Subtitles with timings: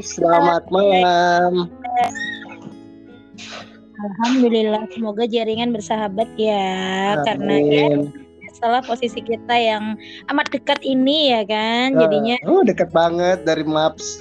[0.00, 1.68] selamat malam.
[4.00, 7.24] Alhamdulillah, semoga jaringan bersahabat ya, Amin.
[7.28, 7.86] karena ya
[8.56, 9.96] salah posisi kita yang
[10.32, 14.20] amat dekat ini ya kan, jadinya Oh, dekat banget dari Maps.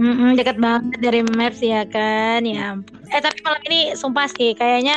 [0.00, 2.80] mm-mm, dekat banget dari Maps ya kan, ya.
[3.12, 4.96] Eh tapi malam ini sumpah sih, kayaknya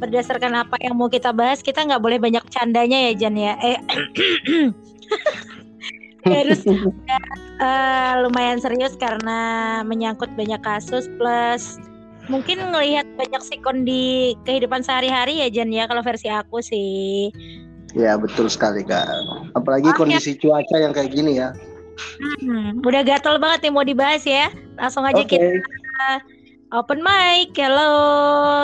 [0.00, 3.56] berdasarkan apa yang mau kita bahas, kita nggak boleh banyak candanya ya Jan ya.
[3.64, 3.78] Eh
[6.26, 6.60] harus
[7.64, 11.80] eh, lumayan serius karena menyangkut banyak kasus plus
[12.30, 17.34] mungkin ngelihat banyak sikon di kehidupan sehari-hari ya Jan ya kalau versi aku sih.
[17.90, 19.02] Ya, betul sekali, Kak.
[19.58, 19.98] Apalagi Oke.
[19.98, 21.50] kondisi cuaca yang kayak gini ya.
[22.38, 24.46] Hmm, udah gatel banget nih mau dibahas ya.
[24.78, 26.22] Langsung aja Oke, kita
[26.70, 27.50] open mic.
[27.58, 27.90] Halo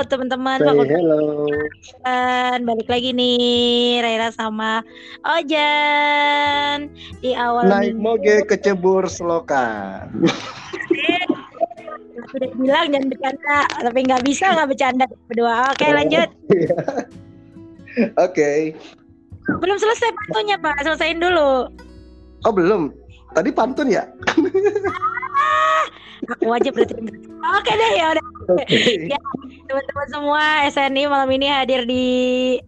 [0.06, 1.46] teman-teman say hello.
[1.46, 2.58] Kedokteran.
[2.62, 4.82] Balik lagi nih Raira sama
[5.26, 8.02] Ojan di awal Naik minggu.
[8.02, 10.10] moge kecebur selokan.
[12.26, 15.70] Aku udah bilang jangan bercanda, tapi nggak bisa nggak bercanda berdua.
[15.70, 16.28] Oke lanjut.
[18.26, 18.74] Oke.
[19.62, 21.70] Belum selesai pantunnya Pak, selesaiin dulu.
[22.42, 22.90] Oh, belum.
[23.30, 24.10] Tadi pantun ya?
[26.26, 26.94] Aku aja berarti.
[27.46, 28.24] Oke deh ya udah.
[28.50, 28.64] Oke.
[29.06, 29.20] Ya.
[29.66, 32.04] Teman-teman semua SNI malam ini hadir di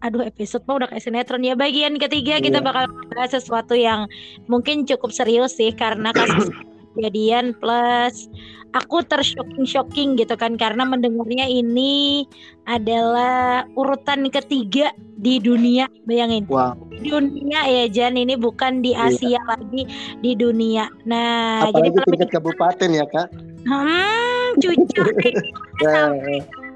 [0.02, 2.66] aduh episode mah udah kayak sinetron ya bagian ketiga kita Iya.
[2.66, 2.84] bakal
[3.14, 4.10] bahas sesuatu yang
[4.50, 6.50] mungkin cukup serius sih karena kasus
[6.98, 8.26] kejadian plus
[8.70, 12.24] aku tershocking shocking gitu kan karena mendengarnya ini
[12.64, 16.76] adalah urutan ketiga di dunia bayangin Wow.
[16.92, 19.08] di dunia ya Jan ini bukan di Iya.
[19.08, 19.82] Asia lagi
[20.20, 23.28] di dunia nah jadi Apalagi malam tingkat kabupaten ya, Kak?
[23.64, 25.04] hmm, cucu
[25.84, 26.10] Ya,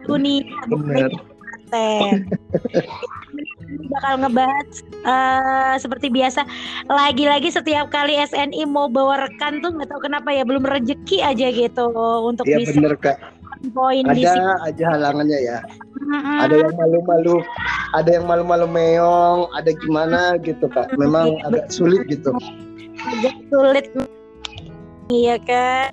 [0.04, 1.10] dunia bener.
[1.12, 2.14] kabupaten.
[3.72, 4.68] Bakal ngebahas
[5.02, 6.44] eh, seperti biasa
[6.86, 11.48] lagi-lagi setiap kali SNI mau bawa rekan tuh nggak tahu kenapa ya belum rezeki aja
[11.48, 11.88] gitu
[12.20, 13.18] untuk Iya bisa bener, Kak.
[13.70, 14.34] poin di sini.
[14.34, 15.58] Ada aja halangannya ya.
[16.02, 16.38] Mm-mm.
[16.42, 17.36] Ada yang malu-malu,
[17.94, 20.90] ada yang malu-malu meong, ada gimana gitu, Kak.
[20.98, 22.34] Memang Iya, agak sulit gitu.
[23.02, 23.86] agak sulit
[25.08, 25.90] iya kan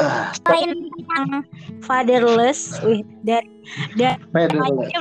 [0.00, 1.44] Ah, lain yang
[1.84, 3.44] fatherless wih dari
[3.92, 5.00] dari udah berat ya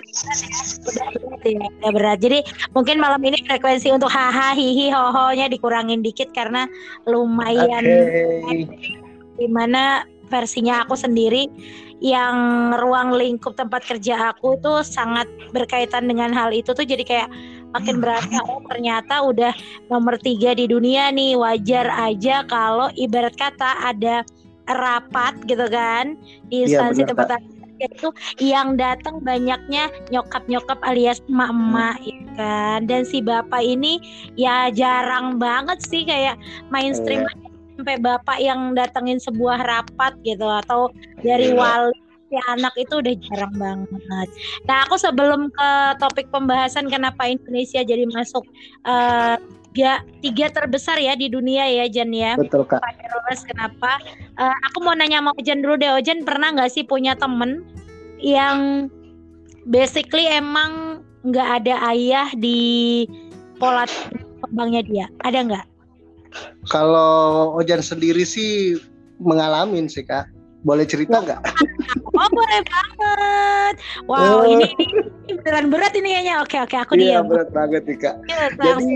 [1.79, 2.19] udah berat.
[2.19, 2.43] Jadi
[2.75, 6.67] mungkin malam ini frekuensi untuk haha hihi hoho nya dikurangin dikit karena
[7.07, 8.67] lumayan Oke.
[9.39, 11.47] di mana versinya aku sendiri
[12.03, 17.29] yang ruang lingkup tempat kerja aku tuh sangat berkaitan dengan hal itu tuh jadi kayak
[17.71, 19.55] makin berasa oh ternyata udah
[19.87, 21.39] nomor tiga di dunia nih.
[21.39, 24.27] Wajar aja kalau ibarat kata ada
[24.77, 26.15] rapat gitu kan
[26.47, 27.41] di Iya, instansi benar, tempat
[27.81, 33.97] itu yang datang banyaknya nyokap-nyokap alias emak-emak ya kan dan si bapak ini
[34.37, 36.37] ya jarang banget sih kayak
[36.69, 37.33] mainstream Iya.
[37.33, 37.47] aja
[37.81, 40.93] sampai bapak yang datengin sebuah rapat gitu atau
[41.25, 41.57] dari Iya.
[41.57, 41.97] wali
[42.29, 44.27] si anak itu udah jarang banget.
[44.63, 48.45] Nah aku sebelum ke topik pembahasan kenapa Indonesia jadi masuk
[48.85, 49.35] eh,
[49.71, 52.35] tiga tiga terbesar ya di dunia ya Jan ya.
[52.35, 52.83] Betul, Kak.
[52.83, 53.97] Virus kenapa?
[54.35, 55.91] Eh, aku mau nanya sama Ojan dulu deh.
[55.95, 57.63] Ojan pernah nggak sih punya temen
[58.19, 58.91] yang
[59.65, 63.05] basically emang nggak ada ayah di
[63.57, 63.87] pola
[64.43, 65.05] kembangnya dia?
[65.23, 65.65] Ada nggak?
[66.67, 68.75] Kalau Ojan sendiri sih
[69.19, 70.27] mengalamin sih, Kak.
[70.61, 71.41] Boleh cerita nggak?
[72.11, 73.75] Oh boleh banget.
[74.05, 74.43] Wow Oh.
[74.45, 74.99] ini, ini,
[75.33, 76.43] beneran berat ini kayaknya.
[76.43, 77.31] Oke oke aku Iya, diam.
[77.31, 78.15] berat banget nih, Kak.
[78.27, 78.95] Yuk, Jadi.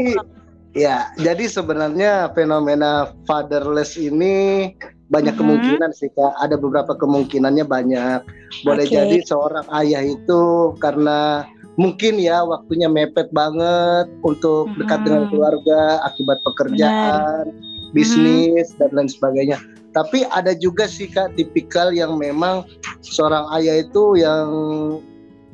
[0.75, 4.71] Ya, jadi sebenarnya fenomena fatherless ini
[5.09, 5.41] banyak Mhm.
[5.41, 6.33] kemungkinan sih Kak.
[6.41, 8.19] Ada beberapa kemungkinannya banyak.
[8.65, 8.93] Boleh Oke.
[8.93, 11.45] jadi seorang ayah itu karena
[11.77, 15.05] mungkin ya waktunya mepet banget untuk dekat Mhm.
[15.05, 17.53] dengan keluarga akibat pekerjaan,
[17.93, 19.61] bisnis dan lain sebagainya.
[19.95, 22.67] Tapi ada juga sih Kak tipikal yang memang
[22.99, 24.49] seorang ayah itu yang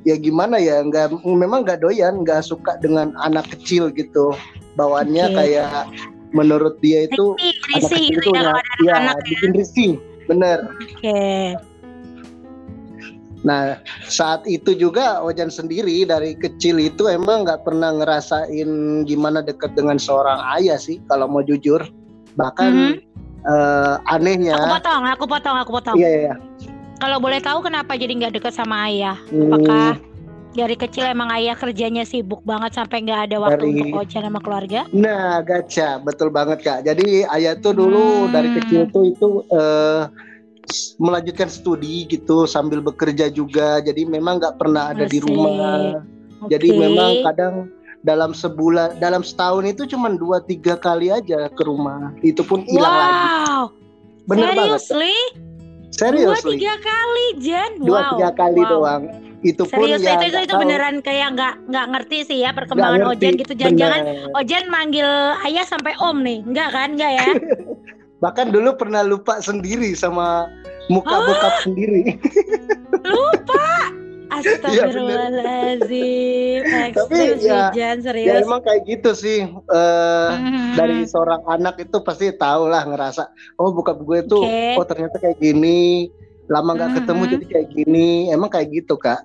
[0.01, 4.33] ya gimana ya nggak memang nggak doyan nggak suka dengan anak kecil gitu
[4.75, 5.35] bawaannya Oke.
[5.35, 5.85] kayak
[6.31, 8.55] menurut dia itu Risih, anak risih kecil gitu itu ya ya,
[8.87, 9.23] ya anak ya.
[9.27, 9.91] bikin risih
[10.29, 11.21] bener Oke.
[13.41, 13.75] nah
[14.05, 18.69] saat itu juga Ojan sendiri dari kecil itu emang nggak pernah ngerasain
[19.03, 21.81] gimana dekat dengan seorang ayah sih kalau mau jujur
[22.37, 23.01] bahkan
[23.43, 25.95] eh, anehnya Aku potong, aku potong, aku potong.
[25.99, 26.33] iya iya
[27.01, 29.17] Kalau boleh tahu kenapa jadi nggak deket sama ayah?
[29.33, 29.97] Hmm, Apakah
[30.51, 34.39] dari kecil emang ayah kerjanya sibuk banget sampai nggak ada waktu Dari- untuk Ojan sama
[34.39, 34.79] keluarga?
[34.91, 36.79] Nah, gacha, betul banget kak.
[36.83, 38.31] Jadi ayah tuh dulu Hmm.
[38.31, 39.27] dari kecil tuh itu
[40.67, 43.79] s- melanjutkan studi gitu sambil bekerja juga.
[43.79, 45.25] Jadi memang nggak pernah ada di Asik.
[45.25, 46.03] rumah.
[46.47, 46.79] Jadi Oke.
[46.79, 47.53] memang kadang
[48.01, 52.89] dalam sebulan dalam setahun itu cuma dua tiga kali aja ke rumah itu pun hilang
[52.89, 52.97] wow.
[52.97, 53.27] lagi
[54.21, 55.13] bener Seriously?
[55.13, 55.50] banget
[55.91, 57.71] serius Dua tiga kali Jan.
[57.79, 58.11] dua wow.
[58.15, 58.71] tiga kali wow.
[58.71, 59.03] doang
[59.41, 63.09] itu pun Serius ya itu itu, itu beneran kayak nggak nggak ngerti sih ya perkembangan
[63.09, 64.01] ngerti, Ojan gitu jangan-jangan.
[64.37, 65.09] Ojan manggil
[65.49, 67.25] ayah sampai om nih enggak kan enggak ya
[68.23, 70.45] bahkan dulu pernah lupa sendiri sama
[70.93, 71.25] muka Ah.
[71.25, 72.21] bokap sendiri
[73.01, 73.89] lupa
[74.31, 80.73] Astagfirullahaladzim Tapi Ekstrim sih ya- Jan ya serius emang kayak gitu sih eh, Mhm.
[80.73, 84.75] dari seorang anak itu pasti tahu lah ngerasa oh bokap gue tuh Oke.
[84.75, 86.09] oh ternyata kayak gini
[86.47, 87.29] lama nggak ketemu Mhm.
[87.29, 89.19] jadi kayak gini emang kayak gitu kak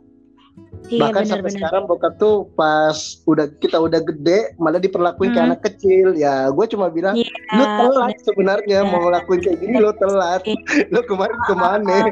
[0.89, 5.39] iya bahkan sampai benar-benar sekarang bokap tuh pas udah kita udah gede malah diperlakuin kayak
[5.39, 5.51] Hmm.
[5.51, 8.25] anak kecil ya gue cuma bilang Iya, lu telat benar.
[8.25, 10.43] sebenarnya mau ngelakuin kayak gini lo telat
[10.93, 11.97] lo kemarin ke mana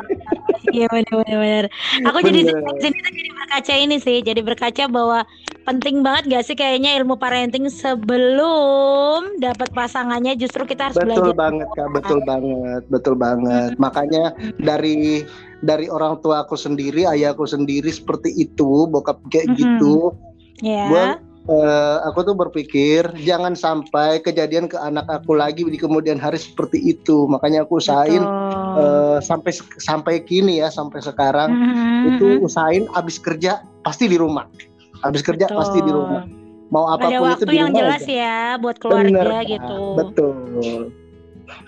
[0.66, 1.70] Iya benar-benar.
[2.02, 2.66] Aku jadi Bener.
[2.82, 5.22] sini tuh jadi berkaca ini sih, jadi berkaca bahwa
[5.62, 11.36] penting banget gak sih kayaknya ilmu parenting sebelum dapat pasangannya justru kita harus betul belajar.
[11.36, 13.78] banget kak betul banget betul banget Hmm.
[13.78, 14.24] makanya
[14.58, 15.22] dari
[15.64, 19.56] dari orang tua aku sendiri ayahku sendiri seperti itu bokap kayak Mhm.
[19.56, 19.96] gitu
[20.61, 20.87] Ya.
[20.87, 26.40] Gua- Eh, aku tuh berpikir jangan sampai kejadian ke anak aku lagi di kemudian hari
[26.40, 28.81] seperti itu makanya aku usahain Betul.
[28.81, 32.17] eh, sampai sampai kini ya sampai sekarang Mhm.
[32.17, 34.49] itu usahain abis kerja pasti di rumah
[35.05, 35.58] abis kerja Betul.
[35.60, 36.25] pasti di rumah
[36.72, 38.17] mau Ada apa pun itu waktu di yang rumah jelas aja.
[38.17, 39.81] ya buat keluarga Bener, gitu.
[40.00, 40.34] betul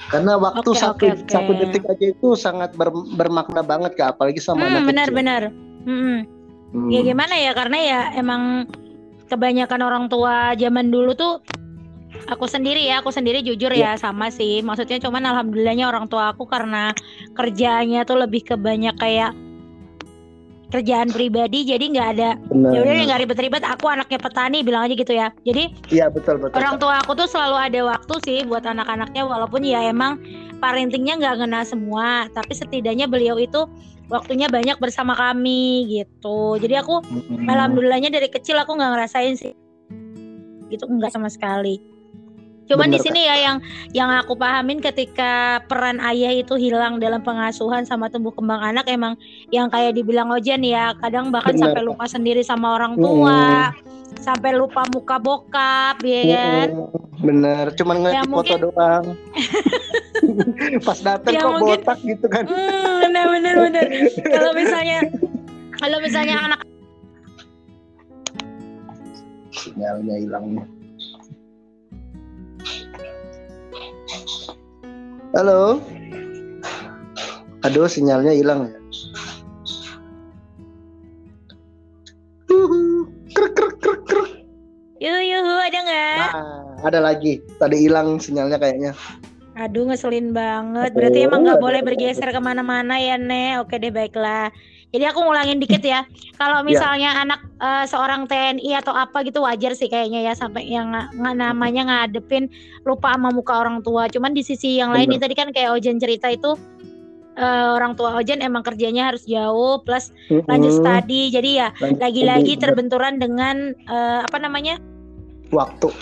[0.08, 1.28] karena waktu Oke, satu oke.
[1.28, 5.42] satu detik aja itu sangat ber- bermakna banget kak apalagi sama Hmm, anak benar-benar.
[5.84, 6.24] Hmm.
[6.72, 6.88] Hmm.
[6.90, 8.66] Ya gimana ya karena ya emang
[9.28, 11.42] kebanyakan orang tua zaman dulu tuh
[12.26, 14.64] aku sendiri ya, aku sendiri jujur ya sama sih.
[14.64, 16.90] Maksudnya cuman alhamdulillahnya orang tua aku karena
[17.36, 19.36] kerjaannya tuh lebih ke banyak kayak
[20.66, 22.70] kerjaan pribadi jadi nggak ada Benar.
[22.74, 26.58] ya udah nggak ribet-ribet aku anaknya petani bilang aja gitu ya jadi iya betul betul
[26.58, 30.18] orang tua aku tuh selalu ada waktu sih buat anak-anaknya walaupun ya emang
[30.58, 33.68] parentingnya nggak ngena semua tapi setidaknya beliau itu
[34.10, 37.46] waktunya banyak bersama kami gitu jadi aku Hmm.
[37.46, 39.54] alhamdulillahnya dari kecil aku nggak ngerasain sih
[40.66, 41.78] gitu nggak sama sekali
[42.66, 43.56] cuman di sini ya yang
[43.90, 49.14] yang aku pahamin ketika peran ayah itu hilang dalam pengasuhan sama tumbuh kembang anak emang
[49.48, 53.70] yang kayak dibilang Ojan ya kadang bahkan Bener, sampai lupa sendiri sama orang tua
[54.18, 56.68] sampai lupa muka bokap ya kan?
[57.16, 59.04] Bener cuman ngeliat Ya, di foto mungkin- doang.
[60.86, 62.44] Pas dateng Ya, kok mungkin- botak gitu kan.
[62.46, 63.84] Hmm, bener bener bener.
[64.26, 64.98] Kalau misalnya
[65.76, 66.60] kalau misalnya anak
[69.52, 70.44] sinyalnya hilang.
[70.52, 70.66] nih
[75.34, 75.82] halo
[77.66, 78.78] aduh sinyalnya hilang ya
[82.46, 84.30] Uhu, krek, krek, krek, krek.
[85.02, 86.30] yuh yuh ada nggak?
[86.30, 86.44] Nah,
[86.86, 88.92] ada lagi tadi hilang sinyalnya kayaknya
[89.56, 90.92] Aduh ngeselin banget.
[90.92, 93.56] Berarti Aduh, emang nggak boleh bergeser ke mana-mana ya Ne.
[93.56, 94.52] Oke deh baiklah.
[94.96, 96.08] Jadi aku ngulangin dikit ya.
[96.40, 96.68] Kalau Ya.
[96.72, 101.84] misalnya anak eh, seorang TNI atau apa gitu wajar sih kayaknya ya sampai yang namanya
[101.84, 102.48] ngadepin
[102.88, 104.08] lupa sama muka orang tua.
[104.08, 106.56] Cuman di sisi yang lain nih tadi kan kayak Ojan cerita itu
[107.36, 110.08] eh, orang tua Ojan emang kerjanya harus jauh plus
[110.48, 110.80] lanjut Mm-mm.
[110.80, 111.28] studi.
[111.28, 114.80] Jadi ya Lanjut lagi-lagi terbenturan dengan eh, apa namanya?
[115.52, 115.92] waktu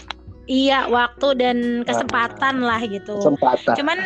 [0.44, 3.16] Iya, waktu dan kesempatan lah gitu.
[3.16, 3.98] kesempatan Cuman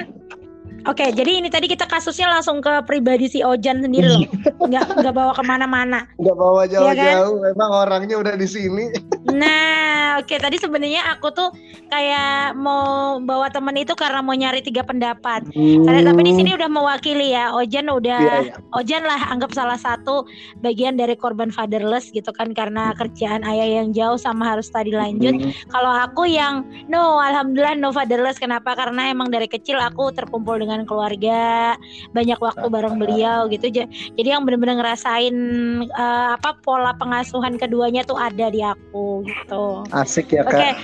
[0.84, 4.22] Oke, jadi ini tadi kita kasusnya langsung ke pribadi si Ojan sendiri loh,
[4.68, 6.06] nggak nggak bawa ke mana-mana.
[6.14, 6.94] nggak bawa Iya kan?
[6.94, 8.84] jauh-jauh memang orangnya udah di sini
[9.28, 11.48] Nah, oke tadi sebenarnya aku tuh
[11.88, 15.44] kayak mau bawa temen itu karena mau nyari tiga pendapat.
[15.84, 18.54] Karena tapi di sini udah mewakili ya, Ojan udah Iya, iya.
[18.72, 20.24] Ojan lah anggap salah satu
[20.58, 25.34] bagian dari korban fatherless gitu kan karena kerjaan ayah yang jauh sama harus tadi lanjut.
[25.34, 25.52] Hmm.
[25.68, 28.38] Kalau aku yang no, alhamdulillah no fatherless.
[28.38, 28.72] Kenapa?
[28.72, 31.74] Karena emang dari kecil aku terkumpul dengan keluarga,
[32.12, 33.68] banyak waktu bareng beliau gitu.
[33.68, 35.34] Ja- Jadi yang bener-bener ngerasain
[35.82, 39.82] eh, apa pola pengasuhan keduanya tuh ada di aku gitu.
[40.02, 40.54] Asik ya Oke.
[40.54, 40.76] kak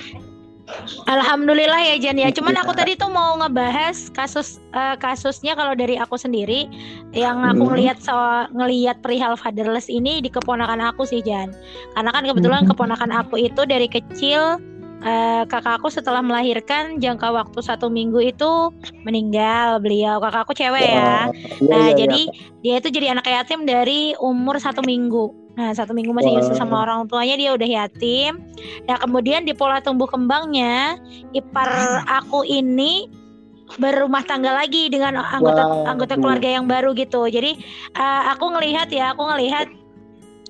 [1.05, 2.33] Alhamdulillah ya Jan ya.
[2.33, 2.79] Cuman aku Iya.
[2.81, 6.65] tadi tuh mau ngebahas kasus eh, kasusnya kalau dari aku sendiri
[7.13, 7.77] yang aku Hmm.
[7.77, 8.15] ngelihat so
[8.49, 11.53] ngelihat perihal fatherless ini di keponakan aku sih Jan.
[11.93, 12.71] Karena kan kebetulan Hmm.
[12.73, 14.57] keponakan aku itu dari kecil
[15.05, 18.73] eh, kakak aku setelah melahirkan jangka waktu satu minggu itu
[19.05, 21.29] meninggal beliau kakak aku cewek ya.
[21.29, 21.93] Iya, Nah, iya, iya.
[21.93, 22.21] jadi
[22.65, 25.44] dia itu jadi anak yatim dari umur satu minggu.
[25.55, 28.43] Nah, satu minggu masih nyusu sama orang tuanya dia udah yatim.
[28.87, 30.99] Nah, kemudian di pola tumbuh kembangnya,
[31.31, 33.07] ipar aku ini
[33.79, 37.25] berumah tangga lagi dengan anggota Wah, anggota keluarga yang baru gitu.
[37.31, 37.55] Jadi
[37.95, 39.67] eh, aku ngelihat ya, aku ngelihat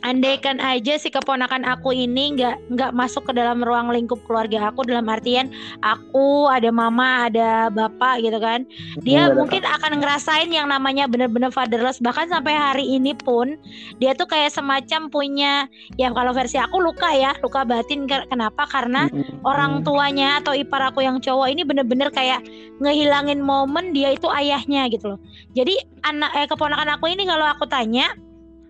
[0.03, 4.83] andaikan aja si keponakan aku ini nggak nggak masuk ke dalam ruang lingkup keluarga aku
[4.87, 5.51] dalam artian
[5.85, 8.65] aku ada mama ada bapak gitu kan
[9.03, 11.99] dia hmm, mungkin akan ngerasain yang namanya bener-bener fatherless.
[11.99, 13.59] Bahkan sampai hari ini pun
[13.99, 15.67] dia tuh kayak semacam punya
[15.99, 18.07] ya kalau versi aku luka ya luka batin.
[18.07, 18.65] Kenapa?
[18.69, 19.43] Karena hmm.
[19.43, 22.43] orang tuanya atau ipar aku yang cowok ini bener-bener kayak
[22.79, 25.19] ngehilangin momen dia itu ayahnya gitu loh.
[25.53, 25.75] Jadi
[26.07, 28.13] anak eh keponakan aku ini kalau aku tanya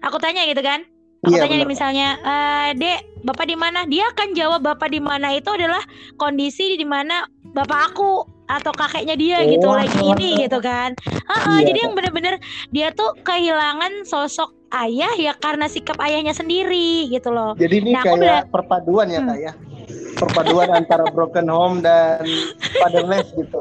[0.01, 0.86] aku tanya gitu kan
[1.25, 2.36] Aku iya, tanya nih misalnya, e,
[2.77, 3.89] Dek, Bapak di mana?
[3.89, 5.82] Dia akan jawab Bapak di mana itu adalah
[6.22, 10.94] kondisi di mana Bapak aku atau kakeknya dia oh, gitu lagi ini gitu kan.
[11.25, 12.38] Uh, iya, jadi yang bener-bener
[12.70, 14.53] dia tuh kehilangan sosok
[14.86, 17.58] ayah ya karena sikap ayahnya sendiri gitu loh.
[17.58, 19.29] Jadi ini nah, kayak perpaduan ya hmm.
[19.34, 19.53] kak ya
[20.15, 22.24] perpaduan antara broken home dan
[22.79, 23.60] fatherless gitu.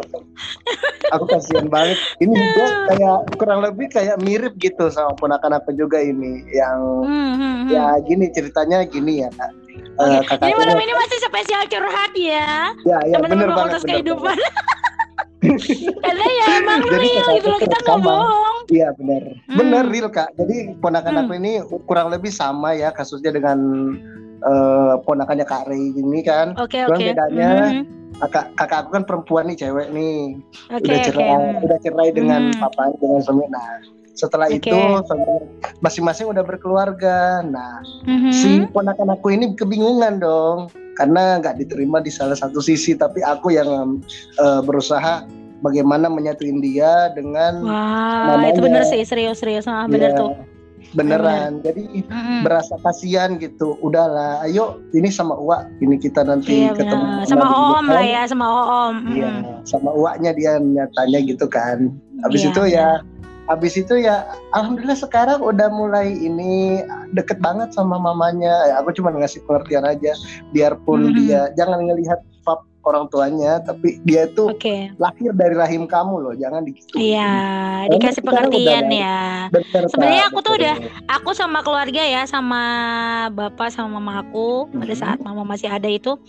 [1.12, 1.99] Aku kasihan banget.
[2.23, 7.32] Ini juga kayak kurang lebih kayak mirip gitu sama ponakan aku juga ini yang hmm,
[7.34, 7.68] hmm, hmm.
[7.70, 9.52] ya gini ceritanya gini ya kak.
[9.94, 10.50] Uh, okay.
[10.50, 12.75] Ini malam ini masih spesial curhat ya.
[12.82, 13.82] Ya, ya benar banget.
[13.82, 14.38] Bener, kehidupan.
[16.02, 18.58] Karena ya emang real gitu loh kita nggak bohong.
[18.73, 19.58] Iya benar, hmm.
[19.61, 20.32] benar real kak.
[20.40, 21.23] Jadi ponakan hmm.
[21.26, 21.52] aku ini
[21.84, 23.58] kurang lebih sama ya kasusnya dengan
[24.44, 26.52] uh, ponakannya Kak Rey ini kan.
[26.60, 27.00] Oke okay, oke.
[27.00, 27.10] Okay.
[27.12, 27.84] bedanya mm-hmm.
[28.22, 30.38] kakak kakak aku kan perempuan nih cewek nih.
[30.70, 31.64] Okay, udah cerai okay.
[31.64, 32.60] udah cerai dengan mm.
[32.60, 33.44] papa dengan suami.
[33.50, 33.70] Nah
[34.14, 34.62] setelah okay.
[34.62, 34.78] itu
[35.82, 37.42] masing-masing udah berkeluarga.
[37.42, 38.32] Nah mm-hmm.
[38.32, 43.50] si ponakan aku ini kebingungan dong karena nggak diterima di salah satu sisi tapi aku
[43.50, 43.98] yang
[44.38, 45.26] uh, berusaha
[45.58, 50.20] bagaimana menyatuin dia dengan Wah, wow, itu bener sih serius serius ah, bener yeah.
[50.20, 50.53] tuh
[50.94, 51.60] beneran.
[51.60, 52.40] Jadi mm-hmm.
[52.46, 53.76] berasa kasihan gitu.
[53.82, 58.46] Udahlah ayo ini sama uak ini kita nanti iya, ketemu sama om lah ya sama
[58.48, 58.94] om.
[59.10, 59.32] Iya
[59.66, 61.92] sama uaknya dia nyatanya gitu kan.
[62.22, 62.88] Habis iya, itu ya
[63.44, 64.24] habis itu ya
[64.56, 66.80] alhamdulillah sekarang udah mulai ini
[67.12, 68.72] deket banget sama mamanya.
[68.72, 70.16] Ya, aku cuma ngasih pengertian aja
[70.54, 71.18] biarpun mm-hmm.
[71.20, 72.22] dia jangan ngelihat
[72.84, 74.92] orang tuanya tapi dia itu okay.
[75.00, 77.32] lahir dari rahim kamu loh jangan dikitu iya
[77.88, 79.48] dikasih pengertian ya
[79.88, 80.76] sebenarnya aku tuh udah
[81.08, 82.62] aku sama keluarga ya sama
[83.32, 85.00] bapak sama mama aku pada mm-hmm.
[85.00, 86.20] saat mama masih ada itu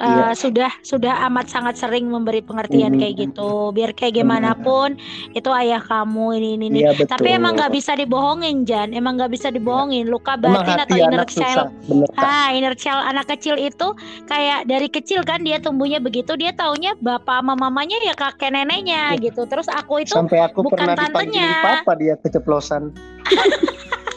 [0.00, 0.34] uh, iya.
[0.34, 3.00] sudah sudah amat sangat sering memberi pengertian hmm.
[3.00, 5.38] kayak gitu biar kayak gimana pun hmm.
[5.38, 6.78] itu ayah kamu ini ini, ini.
[6.86, 11.26] Ya, tapi emang nggak bisa dibohongin Jan emang nggak bisa dibohongin luka batin atau inner
[11.28, 11.70] child
[12.18, 13.94] ah inner child anak kecil itu
[14.26, 19.14] kayak dari kecil kan dia tumbuhnya begitu dia taunya bapak sama mamanya ya kakek neneknya
[19.14, 19.20] ya.
[19.20, 22.94] gitu terus aku itu sampai aku bukan pernah tantenya papa dia keceplosan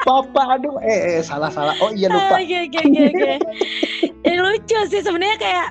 [0.00, 1.76] Papa aduh eh, eh salah salah.
[1.84, 2.40] Oh iya lupa.
[2.40, 3.32] Oke oke oke.
[4.24, 5.68] Ini lucu sih sebenarnya kayak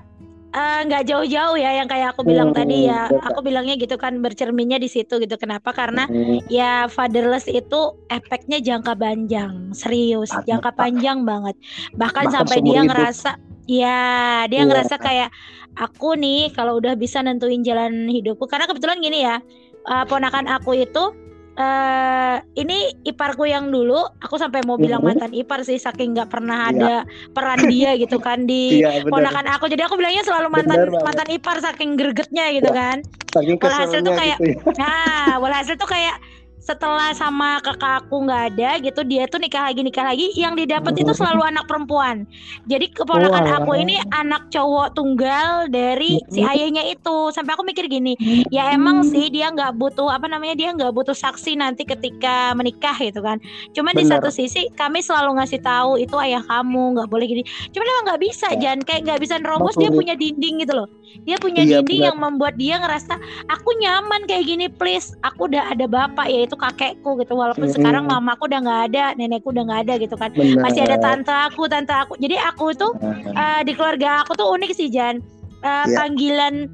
[0.54, 3.25] eh, nggak uh, jauh-jauh ya yang kayak aku bilang hmm, tadi ya betul.
[3.25, 6.46] aku bilangnya gitu kan bercerminnya di situ gitu kenapa karena hmm.
[6.50, 11.58] ya fatherless itu efeknya jangka panjang serius Atau, jangka panjang banget
[11.98, 12.89] bahkan, bahkan sampai dia hidup.
[12.89, 13.32] ngerasa
[13.70, 14.01] ya
[14.50, 14.66] dia yeah.
[14.66, 15.30] ngerasa kayak
[15.78, 19.38] aku nih kalau udah bisa nentuin jalan hidupku karena kebetulan gini ya
[19.86, 21.13] uh, ponakan aku itu
[21.60, 25.20] uh, ini iparku yang dulu aku sampai mau bilang mm-hmm.
[25.20, 26.74] mantan ipar sih saking nggak pernah iya.
[26.74, 26.94] ada
[27.36, 31.30] peran dia gitu kan di yeah, ponakan aku jadi aku bilangnya selalu mantan bener, mantan
[31.30, 32.98] ipar saking gregetnya gitu ya, kan
[33.36, 34.74] walhasil tuh kayak gitu ya.
[34.82, 36.18] nah walhasil tuh kayak
[36.60, 40.94] setelah sama kakak aku nggak ada gitu dia tuh nikah lagi nikah lagi yang didapat
[41.00, 42.28] itu selalu anak perempuan.
[42.68, 47.32] Jadi keponakan oh, aku ini anak cowok tunggal dari si ayahnya itu.
[47.32, 48.13] Sampai aku mikir gini
[48.51, 52.96] ya emang sih dia nggak butuh apa namanya dia nggak butuh saksi nanti ketika menikah
[53.00, 53.39] gitu kan.
[53.72, 54.04] Cuman Bener.
[54.04, 57.44] di satu sisi kami selalu ngasih tahu itu ayah kamu nggak boleh gini.
[57.72, 58.70] Cuman emang nggak bisa ya.
[58.70, 62.18] jangan kayak nggak bisa nerobos dia punya dinding gitu loh dia punya iya, dinding yang
[62.18, 63.18] membuat dia ngerasa
[63.51, 65.13] aku nyaman kayak gini please.
[65.25, 67.34] Aku udah ada bapak yaitu kakekku gitu.
[67.36, 67.75] Walaupun hmm.
[67.75, 70.30] sekarang mamaku udah nggak ada nenekku udah nggak ada gitu kan.
[70.34, 70.62] Bener.
[70.62, 72.13] masih ada tante aku tante aku.
[72.18, 72.92] Jadi aku tuh
[73.36, 75.22] uh, di keluarga aku tuh unik sih Jan.
[75.60, 75.98] Uh, yeah.
[76.00, 76.72] panggilan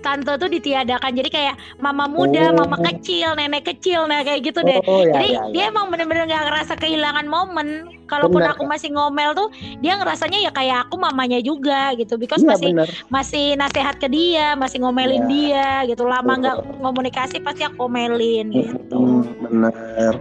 [0.00, 2.64] tante tuh ditiadakan jadi kayak mama muda, oh.
[2.64, 4.80] mama kecil, nenek kecil, nah kayak gitu deh.
[4.84, 5.52] Oh, ya, jadi ya, ya.
[5.52, 7.96] dia emang bener-bener gak ngerasa kehilangan momen.
[8.10, 8.58] Kalaupun bener.
[8.58, 12.74] aku masih ngomel tuh, dia ngerasanya ya kayak aku mamanya juga gitu, because ya, masih
[12.74, 12.88] bener.
[13.06, 15.30] masih nasihat ke dia, masih ngomelin ya.
[15.30, 16.02] dia gitu.
[16.08, 19.30] Lama nggak komunikasi pasti aku ngomelin gitu.
[19.46, 20.18] Bener.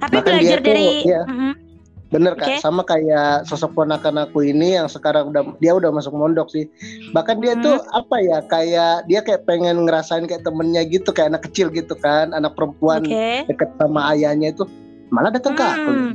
[0.00, 0.88] Tapi Bahkan belajar dari.
[1.04, 1.22] Tuh, ya.
[1.24, 1.69] mm -hmm
[2.10, 2.58] Bener kak, okay.
[2.58, 6.66] sama kayak sosok ponakan aku ini yang sekarang udah dia udah masuk mondok sih.
[7.14, 7.62] Bahkan dia hmm.
[7.62, 11.94] tuh apa ya kayak dia kayak pengen ngerasain kayak temennya gitu, kayak anak kecil gitu
[11.94, 13.46] kan, anak perempuan okay.
[13.46, 14.66] deket sama ayahnya itu
[15.14, 15.60] malah datang hmm.
[15.62, 15.92] ke aku.
[15.94, 16.12] Hmm.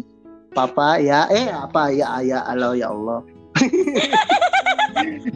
[0.52, 3.24] Papa ya, eh apa ya ayah Allah ya Allah.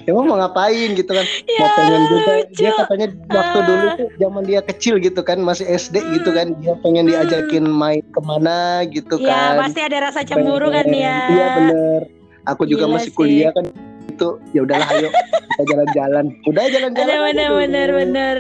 [0.05, 3.65] emang mau ngapain gitu kan Ya, mau pengen juga dia katanya waktu Ah.
[3.65, 6.11] dulu tuh zaman dia kecil gitu kan masih SD Hmm.
[6.15, 10.69] gitu kan dia pengen diajakin main ke mana gitu Ya, kan pasti ada rasa cemburu
[10.69, 11.17] kan ya.
[11.29, 12.01] iya bener
[12.45, 13.15] aku juga Gila masih sih.
[13.15, 13.65] kuliah kan
[14.09, 15.09] itu ya udahlah ayo
[15.49, 17.59] kita jalan-jalan udah jalan-jalan bener dulu.
[17.59, 18.35] bener bener.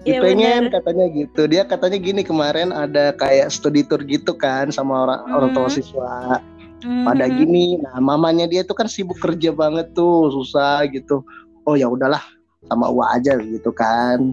[0.00, 0.72] Iya pengen bener.
[0.72, 5.50] katanya gitu dia katanya gini kemarin ada kayak studi tour gitu kan sama orang orang
[5.52, 5.76] tua Hmm.
[5.76, 6.40] siswa
[6.80, 7.04] Mhm.
[7.04, 11.20] pada gini nah mamanya dia tuh kan sibuk kerja banget tuh susah gitu
[11.64, 12.22] oh ya udahlah
[12.66, 14.32] sama Uwa aja gitu kan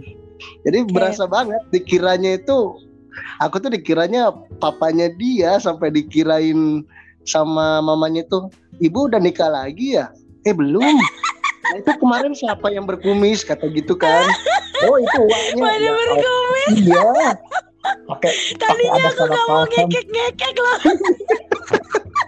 [0.61, 0.91] jadi Oke.
[0.91, 2.75] berasa banget dikiranya itu
[3.37, 6.83] aku tuh dikiranya papanya dia sampai dikirain
[7.23, 10.07] sama mamanya tuh ibu udah nikah lagi ya
[10.43, 10.79] eh belum
[11.67, 14.23] nah, itu kemarin siapa yang berkumis kata gitu kan
[14.83, 16.75] oh itu uangnya Mana Ya, berkumis?
[16.79, 17.09] iya
[18.05, 19.67] pakai Tadinya aku salah gak mau paham.
[19.69, 20.77] ngekek-ngekek loh.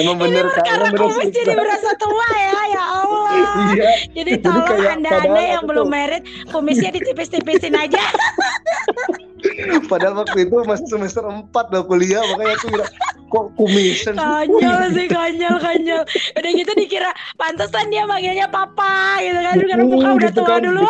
[0.00, 3.30] emang Ini bener kak karena bener sih, jadi berasa tua ya, ya Allah.
[3.74, 8.02] iya Jadi Jadi tolong kayak anda-anda yang aku belum merit, kumisnya ditipis-tipisin aja.
[9.92, 12.90] Padahal waktu itu masih semester 4 loh kuliah makanya aku bilang
[13.28, 16.02] kok kumisan sih?" Konyol sih, konyol, konyol.
[16.40, 19.54] Udah gitu dikira pantesan dia manggilnya papa gitu kan.
[19.60, 20.60] Karena muka udah gitu tua kan.
[20.64, 20.84] dulu.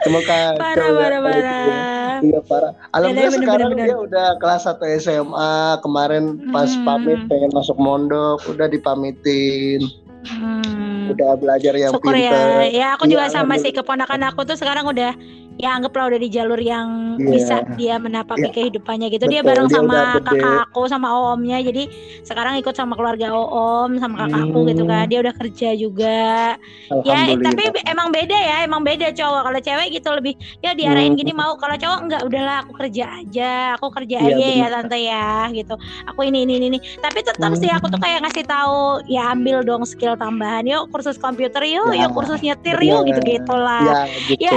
[0.00, 1.60] Kacau Parah, ya, parah, kalau itu ya.
[1.60, 2.18] parah.
[2.20, 2.72] Iya parah.
[2.90, 5.54] Alhamdulillah bener, sekarang bener, dia udah kelas 1 SMA.
[5.80, 6.84] Kemarin pas Hmm.
[6.84, 9.80] pamit pengen masuk mondok, udah dipamitin.
[10.22, 11.10] Hmm.
[11.10, 12.28] Udah belajar yang Syukur pinter.
[12.62, 12.68] ya.
[12.70, 15.16] Ya aku Iya, juga sama sih keponakan aku tuh sekarang udah
[15.60, 17.28] ya anggaplah udah di jalur yang Iya.
[17.28, 18.52] bisa dia menapaki Iya.
[18.52, 19.28] kehidupannya gitu.
[19.28, 21.60] Dia Betul, bareng dia sama kakak aku sama omnya.
[21.60, 21.82] Jadi
[22.24, 24.68] sekarang ikut sama keluarga om sama kakakku Hmm.
[24.72, 25.04] gitu kan.
[25.04, 26.56] Dia udah kerja juga.
[27.04, 27.44] Ya Alhamdulillah.
[27.44, 29.42] tapi emang beda ya, emang beda cowok.
[29.44, 31.20] Kalau cewek gitu lebih ya diarahin Hmm.
[31.20, 31.52] gini mau.
[31.54, 34.72] Kalau cowok enggak udahlah aku kerja aja, aku kerja Iya, aja ya benar.
[34.80, 35.74] tante ya gitu.
[36.08, 36.66] Aku ini ini ini.
[36.68, 36.78] ini.
[36.96, 38.06] Tapi tetap sih aku tuh Hmm.
[38.06, 40.64] kayak ngasih tahu ya ambil dong skill tambahan.
[40.64, 43.08] Yuk kursus komputer yuk, Ya, yuk kursus nyetir yuk benar.
[43.10, 43.82] gitu gitulah.
[43.82, 44.00] Ya
[44.30, 44.40] gitu.
[44.40, 44.54] Ya,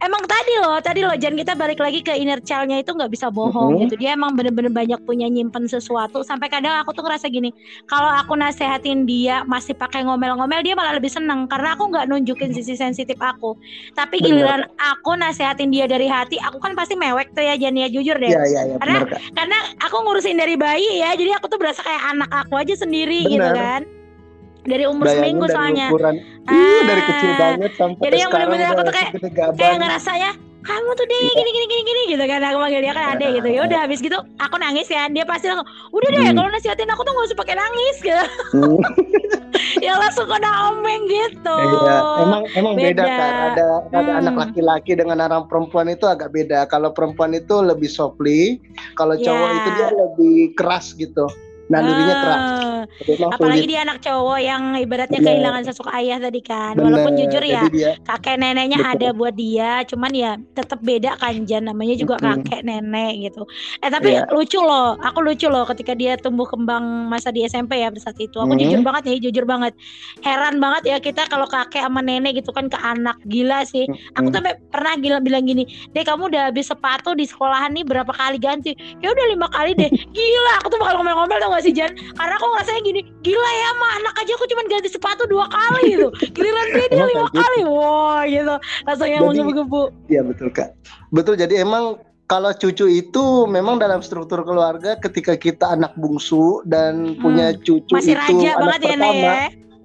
[0.00, 3.28] Emang tadi loh, tadi loh, jangan kita balik lagi ke inner child-nya itu nggak bisa
[3.28, 3.80] bohong Mhm.
[3.84, 3.94] gitu.
[4.00, 6.24] Dia emang bener-bener banyak punya nyimpen sesuatu.
[6.24, 7.52] Sampai kadang aku tuh ngerasa gini,
[7.84, 12.48] kalau aku nasehatin dia masih pakai ngomel-ngomel, dia malah lebih seneng karena aku nggak nunjukin
[12.50, 13.60] sisi sensitif aku.
[13.92, 14.40] Tapi Bener.
[14.40, 18.32] giliran aku nasehatin dia dari hati, aku kan pasti mewek tuh ya, Jania jujur deh.
[18.32, 19.20] Iya iya iya Karena- benar Kak.
[19.36, 23.28] Karena aku ngurusin dari bayi ya, jadi aku tuh berasa kayak anak aku aja sendiri
[23.28, 23.52] gitu Bener.
[23.52, 23.82] kan.
[24.60, 25.86] Dari umur Bayangin seminggu dari soalnya.
[25.88, 29.12] ukuran Ah, Ih, dari kecil banget sampai jadi yang bener-bener aku tuh kayak-
[29.54, 31.32] kayak ngerasanya kamu tuh deh Iya.
[31.32, 33.98] gini gini gini gini gitu kan aku manggil dia kan ade gitu ya udah habis
[33.98, 36.36] gitu aku nangis ya dia pasti langsung udah deh Hmm.
[36.36, 38.76] kalau nasihatin aku tuh gak usah pakai nangis gitu Hmm.
[39.80, 43.04] ya langsung kena omeng gitu Iya, emang emang beda, beda.
[43.06, 43.32] kan.
[43.48, 44.20] Ada ada Hmm.
[44.20, 46.66] anak laki-laki dengan anak perempuan itu agak beda.
[46.66, 48.60] Kalau perempuan itu lebih softly,
[48.94, 49.56] kalau cowok Iya.
[49.56, 51.24] itu dia lebih keras gitu.
[51.70, 52.42] Nalurinya keras.
[52.42, 53.70] Ah, Memang apalagi sulit.
[53.70, 55.30] dia anak cowok yang ibaratnya Bener.
[55.30, 56.84] kehilangan sosok ayah tadi kan Bener.
[56.90, 58.92] walaupun jujur ya dia kakek neneknya Betul.
[58.92, 62.42] ada buat dia cuman ya tetap beda kan Jan namanya juga Mm-mm.
[62.42, 63.42] kakek nenek gitu
[63.78, 64.26] eh tapi Iya.
[64.28, 68.34] lucu loh aku lucu loh ketika dia tumbuh kembang masa di SMP ya saat itu
[68.34, 68.60] aku Mm.
[68.60, 69.72] jujur banget nih jujur banget
[70.20, 74.26] heran banget ya kita kalau kakek sama nenek gitu kan ke anak gila sih aku
[74.26, 74.34] Hmm.
[74.34, 78.36] sampai pernah gila bilang gini deh kamu udah habis sepatu di sekolahan nih berapa kali
[78.36, 81.92] ganti ya udah lima kali deh gila aku tuh bakal ngomel-ngomel tau gak sih Jan
[82.16, 85.92] karena aku ngerasanya gini gila ya mah anak aja aku cuma ganti sepatu dua kali
[85.92, 87.36] gitu giliran dia dia lima gitu.
[87.36, 90.72] kali wah gitu rasanya Jadi- menggebu-gebu Iya betul kak.
[91.10, 91.34] Betul.
[91.36, 97.52] Jadi emang kalau cucu itu memang dalam struktur keluarga ketika kita anak bungsu dan punya
[97.56, 97.98] cucu Hmm.
[97.98, 99.36] masih itu raja anak banget ya pertama, Nek ya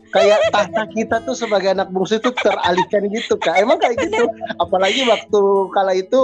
[0.08, 3.60] kayak tahta kita tuh sebagai anak bungsu itu teralihkan gitu kak.
[3.60, 4.24] Emang kayak gitu.
[4.56, 6.22] Apalagi waktu kala itu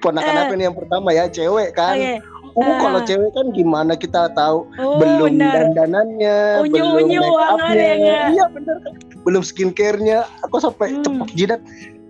[0.00, 0.42] ponakan Eh.
[0.42, 1.94] aku ini yang pertama ya cewek kan.
[1.94, 2.12] oke
[2.52, 2.78] Oh, Eh.
[2.78, 7.92] kalau cewek kan gimana kita tahu oh belum benar dandanannya, Unyu-unyu belum make banget upnya,
[7.96, 8.92] ya, iya bener kan,
[9.24, 10.18] belum skincare-nya.
[10.44, 11.00] Aku sampai Hmm.
[11.00, 11.60] cepok jidat.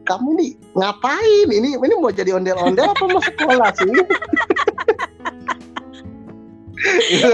[0.03, 1.47] Kamu nih ngapain?
[1.47, 3.87] Ini ini mau jadi ondel-ondel apa mau sekolah sih?
[6.83, 7.29] Itu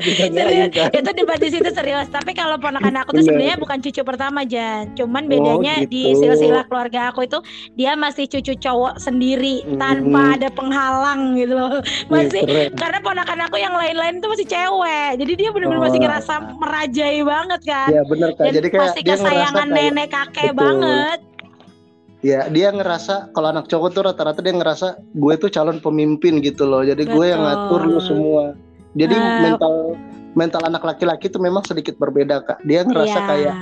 [0.00, 0.88] ditanyain, kan.
[0.90, 4.92] itu debat di situ serius tapi kalau ponakan aku tuh sebenarnya bukan cucu pertama Jan
[4.94, 6.20] cuman Oh, bedanya di gitu.
[6.22, 7.38] silsilah keluarga aku itu
[7.74, 9.76] dia masih cucu cowok sendiri Hmm.
[9.76, 12.70] tanpa ada penghalang gitu loh Ih, masih keren.
[12.74, 17.18] karena ponakan aku yang lain-lain tuh masih cewek jadi dia benar-benar masih Oh, ngerasa merajai
[17.20, 18.44] banget kan Ya bener kan.
[18.44, 20.58] dan Jadi kayak masih dia kesayangan kayak nenek kakek Betul.
[20.58, 21.18] banget
[22.24, 26.64] ya dia ngerasa kalau anak cowok tuh rata-rata dia ngerasa gue tuh calon pemimpin gitu
[26.64, 26.80] loh.
[26.80, 28.08] Jadi gue yang ngatur lu Betul.
[28.08, 28.44] semua.
[28.96, 29.40] Jadi Ah.
[29.44, 29.74] mental
[30.34, 32.58] mental anak laki-laki itu memang sedikit berbeda kak.
[32.64, 33.28] Dia ngerasa Iya.
[33.28, 33.54] kayak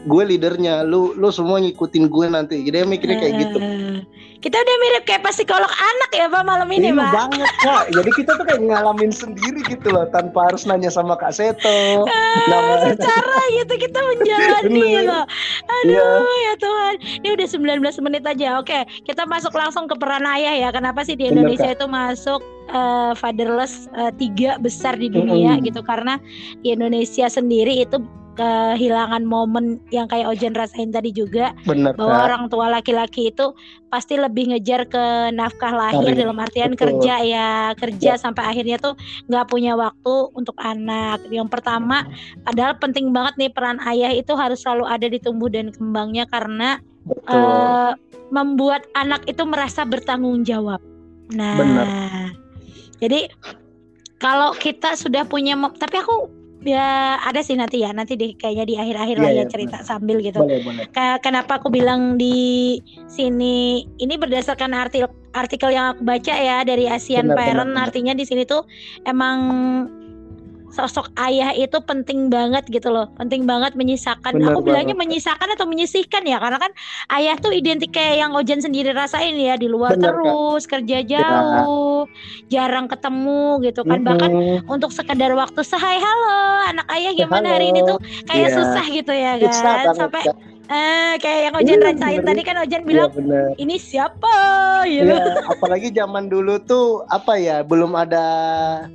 [0.00, 4.00] gue leadernya lu lu semua ngikutin gue nanti jadi mikirnya kayak gitu Eh,
[4.38, 7.10] Kita udah mirip kayak psikolog anak ya Pak malam ini Iya Pak.
[7.10, 11.34] banget kak jadi kita tuh kayak ngalamin sendiri gitu loh tanpa harus nanya sama kak
[11.34, 12.06] Seto
[12.46, 15.02] Nama- secara gitu kita menjalani Bener.
[15.04, 15.24] loh.
[15.66, 16.94] Aduh ya Tuhan.
[17.18, 17.46] Ini udah
[17.82, 18.48] 19 menit aja.
[18.56, 20.68] Oke, kita masuk langsung ke peran ayah ya.
[20.70, 25.66] Kenapa sih di Bener, Indonesia itu masuk eh, fatherless eh, tiga besar di dunia Mm-mm.
[25.66, 26.22] gitu karena
[26.60, 27.98] di Indonesia sendiri itu
[28.38, 33.50] kehilangan momen yang kayak Ojen rasain tadi juga bener bahwa kak orang tua laki-laki itu
[33.90, 36.22] pasti lebih ngejar ke nafkah lahir Karir.
[36.22, 37.02] dalam artian Betul.
[37.02, 38.94] kerja ya kerja sampai akhirnya tuh
[39.26, 41.26] nggak punya waktu untuk anak.
[41.26, 42.06] Yang pertama,
[42.46, 46.78] padahal penting banget nih peran ayah itu harus selalu ada di tumbuh dan kembangnya karena
[47.02, 47.92] betul eh,
[48.30, 50.78] membuat anak itu merasa bertanggung jawab.
[51.34, 51.88] Nah, Benar.
[53.02, 53.26] jadi
[54.22, 56.37] kalau kita sudah punya, tapi aku
[56.72, 59.76] ya ada sih nanti ya, nanti di kayaknya di akhir-akhir lah Iya, ya iya, cerita
[59.84, 60.38] sambil gitu.
[60.40, 60.84] boleh boleh
[61.24, 62.78] kenapa aku bilang di
[63.08, 67.86] sini ini berdasarkan artikel artikel yang aku baca ya dari Asian Benar, Parent benar, benar.
[67.90, 68.64] artinya di sini tuh
[69.04, 69.38] emang
[70.68, 75.02] sosok ayah itu penting banget gitu loh penting banget menyisakan Benar aku bilangnya banget.
[75.08, 76.72] menyisakan atau menyisihkan ya karena kan
[77.10, 82.04] ayah tuh identik kayak yang Ojan sendiri rasain ya di luar Benar, terus kerja jauh
[82.46, 84.68] jarang ketemu gitu kan bahkan Mm-mm.
[84.68, 86.36] untuk sekedar waktu sehai halo
[86.68, 87.54] anak ayah gimana Halo.
[87.54, 88.56] hari ini tuh kayak Iya.
[88.56, 90.22] susah gitu ya Susah kan banget, sampai.
[90.68, 92.28] Eh kayak yang Ojan Iya, rasain bener.
[92.28, 94.36] tadi kan Ojan bilang bener ini siapa
[94.84, 95.08] gitu.
[95.08, 98.26] Iya, apalagi zaman dulu tuh apa ya, belum ada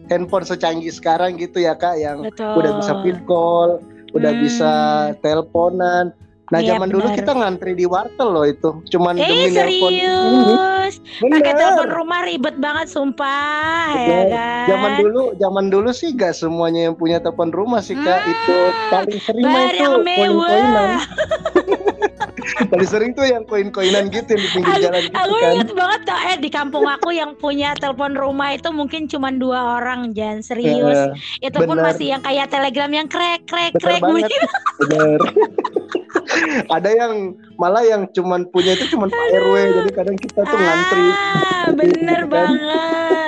[0.07, 2.62] handphone secanggih sekarang gitu ya kak, yang Betul.
[2.62, 3.81] udah bisa fit call,
[4.13, 4.41] udah Hmm.
[4.41, 4.73] bisa
[5.19, 6.13] teleponan.
[6.45, 7.17] Nah Iya, zaman dulu benar.
[7.17, 11.41] kita ngantri di wartel loh itu, cuman Eh demi serius Bener.
[11.41, 14.23] pakai telepon rumah ribet banget sumpah ya Betul.
[14.29, 18.05] kan Zaman dulu, zaman dulu sih gak semuanya yang punya telepon rumah sih kak.
[18.19, 18.55] Hmm, Itu
[18.88, 20.05] paling sering itu koin-koinan.
[20.05, 21.01] mewah
[22.71, 25.52] paling sering tuh yang koin-koinan gitu yang di pinggir jalan gitu Aku kan.
[25.52, 29.78] inget banget tuh eh di kampung aku yang punya telepon rumah itu mungkin cuma dua
[29.78, 31.12] orang Jan serius.
[31.12, 34.36] Iya, itu pun masih yang kayak telegram yang krek krek krek bunyi.
[34.80, 35.19] Bener.
[36.69, 37.13] ada yang
[37.56, 42.21] malah yang cuman punya itu cuman Pak RW jadi kadang kita tuh ngantri Ah, bener
[42.23, 42.49] Gitu kan.
[42.49, 43.22] banget.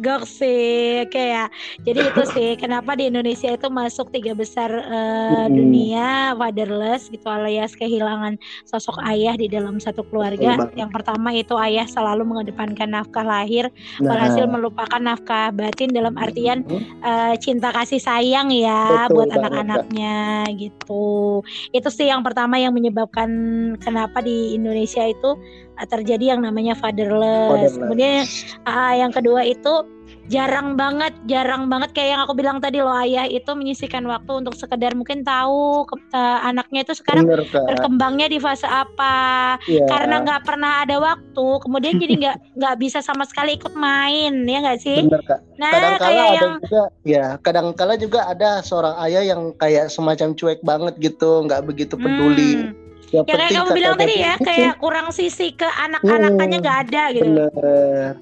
[0.00, 1.46] Gok sih, oke ya.
[1.84, 5.54] Jadi itu sih kenapa di Indonesia itu masuk tiga besar eh, Mm-mm.
[5.54, 8.36] dunia fatherless gitu alias kehilangan
[8.66, 10.58] sosok ayah di dalam satu keluarga.
[10.58, 10.78] Betul.
[10.78, 13.68] Yang pertama itu ayah selalu mengedepankan nafkah lahir,
[14.00, 19.28] Nah, berhasil melupakan nafkah batin dalam artian mm, eh, cinta kasih sayang ya Betul buat
[19.34, 21.42] anak-anaknya gitu.
[21.70, 23.30] Itu sih yang pertama yang menyebabkan
[23.78, 25.36] kenapa di Indonesia itu
[25.84, 27.50] terjadi yang namanya fatherless.
[27.50, 27.76] Fatherless.
[27.78, 28.24] Kemudian
[28.64, 29.84] ah, yang kedua itu
[30.24, 34.54] jarang banget, jarang banget kayak yang aku bilang tadi loh ayah itu menyisihkan waktu untuk
[34.54, 39.82] sekedar mungkin tahu ke- eh, anaknya itu sekarang bener berkembangnya di fase apa Iya.
[39.90, 44.58] karena nggak pernah ada waktu kemudian jadi nggak nggak bisa sama sekali ikut main ya
[44.62, 48.50] nggak sih bener kak nah kadang kayak ada yang juga ya kadang kala juga ada
[48.62, 52.72] seorang ayah yang kayak semacam cuek banget gitu nggak begitu peduli Hmm.
[53.12, 57.02] Yang Ya kayak kamu bilang tadi ya, kayak kurang sisi ke anak-anakannya Hmm, nggak ada
[57.12, 57.24] gitu.
[57.28, 58.16] bener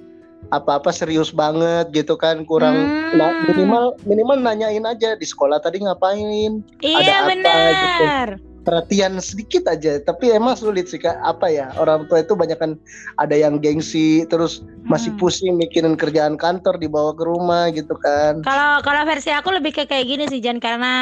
[0.50, 3.14] apa-apa serius banget gitu kan kurang Hmm.
[3.14, 8.26] nah, minimal minimal nanyain aja di sekolah tadi ngapain Iya ada apa benar.
[8.60, 12.76] Perhatian sedikit aja tapi emang sulit sih kak apa ya orang tua itu banyak kan
[13.16, 15.18] ada yang gengsi terus masih Hmm.
[15.18, 19.84] pusing mikirin kerjaan kantor dibawa ke rumah gitu kan Kalau kalau versi aku lebih ke
[19.84, 20.92] kayak gini sih Jan karena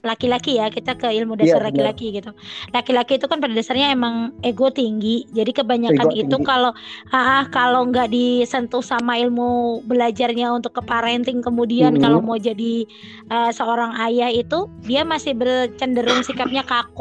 [0.00, 1.68] laki-laki ya kita ke ilmu Iya, dasar benar.
[1.70, 2.30] laki-laki gitu.
[2.70, 5.28] Laki-laki itu kan pada dasarnya emang ego tinggi.
[5.30, 6.46] Jadi kebanyakan Ego itu tinggi.
[6.46, 6.72] kalau
[7.10, 12.00] ah kalau nggak disentuh sama ilmu belajarnya untuk ke parenting kemudian Mhm.
[12.00, 12.84] kalau mau jadi
[13.28, 16.99] eh, seorang ayah itu dia masih bercenderung sikapnya kaku.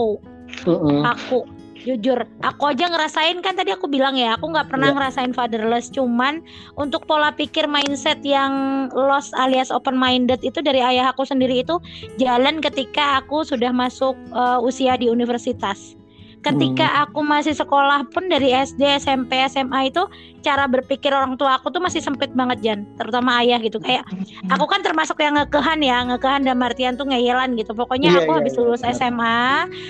[0.65, 1.03] Mm-mm.
[1.05, 1.45] aku
[1.79, 4.95] jujur aku aja ngerasain kan tadi aku bilang ya aku nggak pernah Iya.
[4.99, 6.43] ngerasain fatherless cuman
[6.75, 11.79] untuk pola pikir mindset yang lost alias open minded itu dari ayah aku sendiri itu
[12.19, 15.95] jalan ketika aku sudah masuk eh, usia di universitas
[16.39, 17.03] ketika Hmm.
[17.03, 20.07] aku masih sekolah pun dari SD SMP SMA itu
[20.39, 22.79] cara berpikir orang tua aku tuh masih sempit banget Jan.
[22.95, 23.75] Terutama ayah gitu.
[23.77, 24.07] Kayak
[24.53, 25.99] aku kan termasuk yang ngekehan ya.
[26.07, 27.75] Ngekehan dalam artian tuh ngeyelan gitu.
[27.75, 28.95] Pokoknya Iya, aku iya, habis iya, lulus benar.
[28.95, 29.39] SMA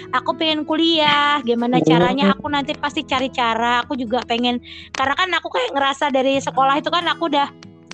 [0.10, 1.38] aku pengen kuliah.
[1.46, 1.86] Gimana Mhm.
[1.86, 2.26] caranya?
[2.34, 3.86] Aku nanti pasti cari cara.
[3.86, 4.58] Aku juga pengen
[4.92, 7.48] karena kan aku kayak ngerasa dari sekolah itu kan aku udah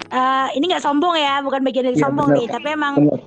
[0.05, 1.43] eh, ini nggak sombong ya.
[1.43, 2.47] Bukan bagian dari Iya, sombong benar, nih.
[2.47, 3.19] Tapi emang Benar.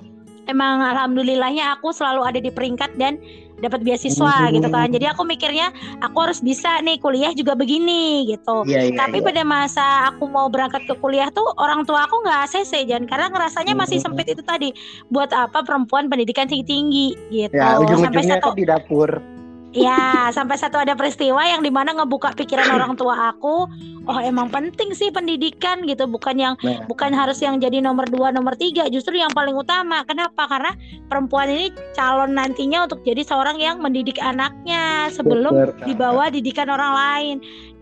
[0.47, 3.21] emang alhamdulillahnya aku selalu ada di peringkat dan
[3.59, 4.53] dapat beasiswa hmm.
[4.59, 4.87] gitu kan.
[4.91, 5.71] Jadi aku mikirnya
[6.03, 8.65] aku harus bisa nih kuliah juga begini gitu.
[8.65, 9.27] Yeah, yeah, Tapi yeah.
[9.27, 13.27] pada masa aku mau berangkat ke kuliah tuh orang tua aku nggak ACC jangan karena
[13.31, 14.71] ngerasanya masih sempit itu tadi.
[15.11, 17.55] Buat apa perempuan pendidikan tinggi tinggi gitu.
[17.55, 19.38] Ya, sampai satu di dapur.
[19.69, 23.69] Ya, sampai satu ada peristiwa yang di mana ngebuka pikiran orang tua aku,
[24.09, 26.81] oh emang penting sih pendidikan gitu, bukan yang nah.
[26.89, 30.01] bukan harus yang jadi nomor dua, nomor tiga, justru yang paling utama.
[30.09, 30.49] Kenapa?
[30.49, 30.73] Karena
[31.05, 35.85] perempuan ini calon nantinya untuk jadi seorang yang mendidik anaknya sebelum Betul.
[35.85, 37.35] dibawa didikan orang lain,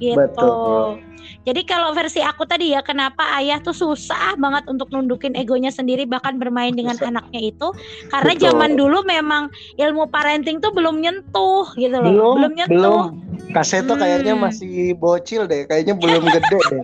[0.03, 0.19] gitu.
[0.19, 0.99] Betul.
[1.47, 6.03] Jadi kalau versi aku tadi ya kenapa ayah tuh susah banget untuk nundukin egonya sendiri
[6.03, 7.07] bahkan bermain dengan susah.
[7.07, 7.71] anaknya itu
[8.11, 8.43] karena Betul.
[8.51, 9.47] zaman dulu memang
[9.79, 12.11] ilmu parenting tuh belum nyentuh gitu loh.
[12.11, 12.75] Belum, belum nyentuh.
[12.75, 13.07] Belum.
[13.55, 14.01] Kaseto hmm.
[14.03, 16.83] kayaknya masih bocil deh, kayaknya belum gede deh.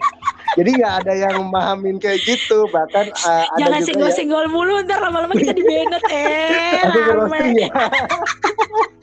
[0.54, 4.54] Jadi nggak ada yang memahamin kayak gitu, bahkan uh, Jangan senggol-senggol ya.
[4.54, 6.88] mulu, ntar lama-lama kita dibenet eh.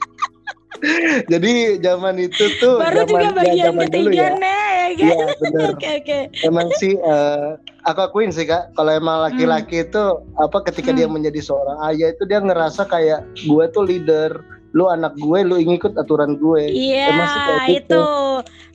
[1.31, 4.29] Jadi zaman itu tuh baru zaman, juga bagian ya, ketiganya ya.
[4.31, 5.05] ya kan?
[5.05, 5.69] Iya benar.
[5.77, 6.19] Oke oke.
[6.43, 7.55] Emang sih uh,
[7.87, 9.85] aku akuin sih kak, kalau emang laki-laki hmm.
[9.89, 10.03] itu
[10.37, 10.97] apa ketika hmm.
[10.97, 15.59] dia menjadi seorang ayah itu dia ngerasa kayak gue tuh leader lu anak gue lu
[15.59, 17.99] ikut aturan gue iya yeah, gitu.
[17.99, 18.03] itu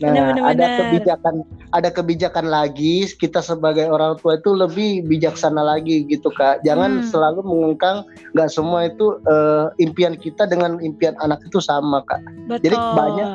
[0.05, 1.35] nah bener, bener, ada kebijakan
[1.73, 7.09] ada kebijakan lagi kita sebagai orang tua itu lebih bijaksana lagi gitu kak jangan hmm.
[7.09, 8.05] selalu mengengkang
[8.37, 12.69] nggak semua itu uh, impian kita dengan impian anak itu sama kak Betul.
[12.69, 13.31] jadi banyak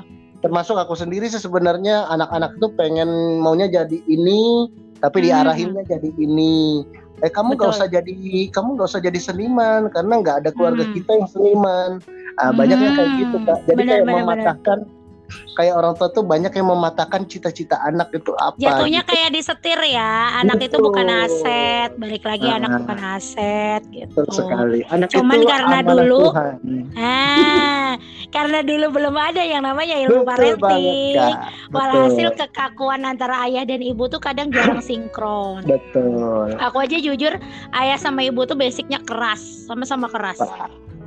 [0.45, 4.69] termasuk aku sendiri sih sebenarnya anak-anak tuh pengen maunya jadi ini
[5.01, 5.25] tapi hmm.
[5.29, 6.85] diarahinnya jadi ini
[7.21, 8.13] eh kamu nggak usah jadi
[8.49, 10.93] kamu nggak usah jadi seniman karena nggak ada keluarga hmm.
[10.97, 11.91] kita yang seniman
[12.39, 13.59] uh, banyak yang kayak gitu kak.
[13.67, 14.99] Jadi bener, kayak bener, mematahkan bener
[15.55, 19.11] kayak orang tua tuh banyak yang mematahkan cita-cita anak itu apa jatuhnya gitu.
[19.11, 20.67] kayak disetir ya anak Betul.
[20.67, 24.15] itu bukan aset balik lagi uh, anak bukan aset gitu.
[24.23, 24.79] Betul sekali.
[24.91, 26.55] Anak cuman itu karena dulu Tuhan.
[26.95, 27.91] ah
[28.31, 31.15] karena dulu belum ada yang namanya ilmu Betul parenting.
[31.19, 31.37] Banget,
[31.75, 35.67] walhasil kekakuan antara ayah dan ibu tuh kadang jarang sinkron.
[35.67, 36.55] Betul.
[36.59, 37.35] Aku aja jujur
[37.75, 40.39] ayah sama ibu tuh basicnya keras sama-sama keras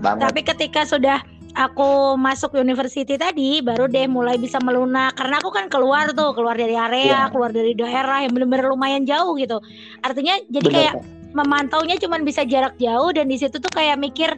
[0.04, 0.28] banget.
[0.28, 5.70] Tapi ketika sudah aku masuk university tadi baru deh mulai bisa melunak karena aku kan
[5.70, 7.24] keluar tuh keluar dari area yeah.
[7.30, 9.62] keluar dari daerah yang benar-benar lumayan jauh gitu
[10.02, 10.74] artinya jadi Bener.
[10.74, 10.94] kayak
[11.34, 14.34] memantaunya cuman bisa jarak jauh dan di situ tuh kayak mikir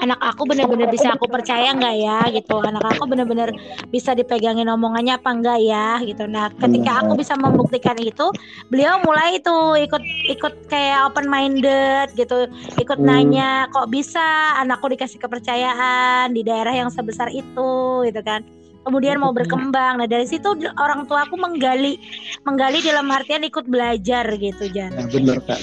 [0.00, 3.50] anak aku benar-benar bisa aku percaya nggak ya gitu anak aku benar-benar
[3.88, 8.28] bisa dipegangin omongannya apa enggak ya gitu nah ketika aku bisa membuktikan itu
[8.68, 10.02] beliau mulai itu ikut
[10.36, 13.06] ikut kayak open minded gitu ikut hmm.
[13.06, 18.44] nanya kok bisa anakku dikasih kepercayaan di daerah yang sebesar itu gitu kan
[18.84, 19.96] kemudian mau berkembang.
[19.96, 21.96] Nah dari situ orang tua aku menggali,
[22.44, 24.92] menggali dalam artian ikut belajar gitu Jan.
[24.92, 25.58] Nah, benar kak.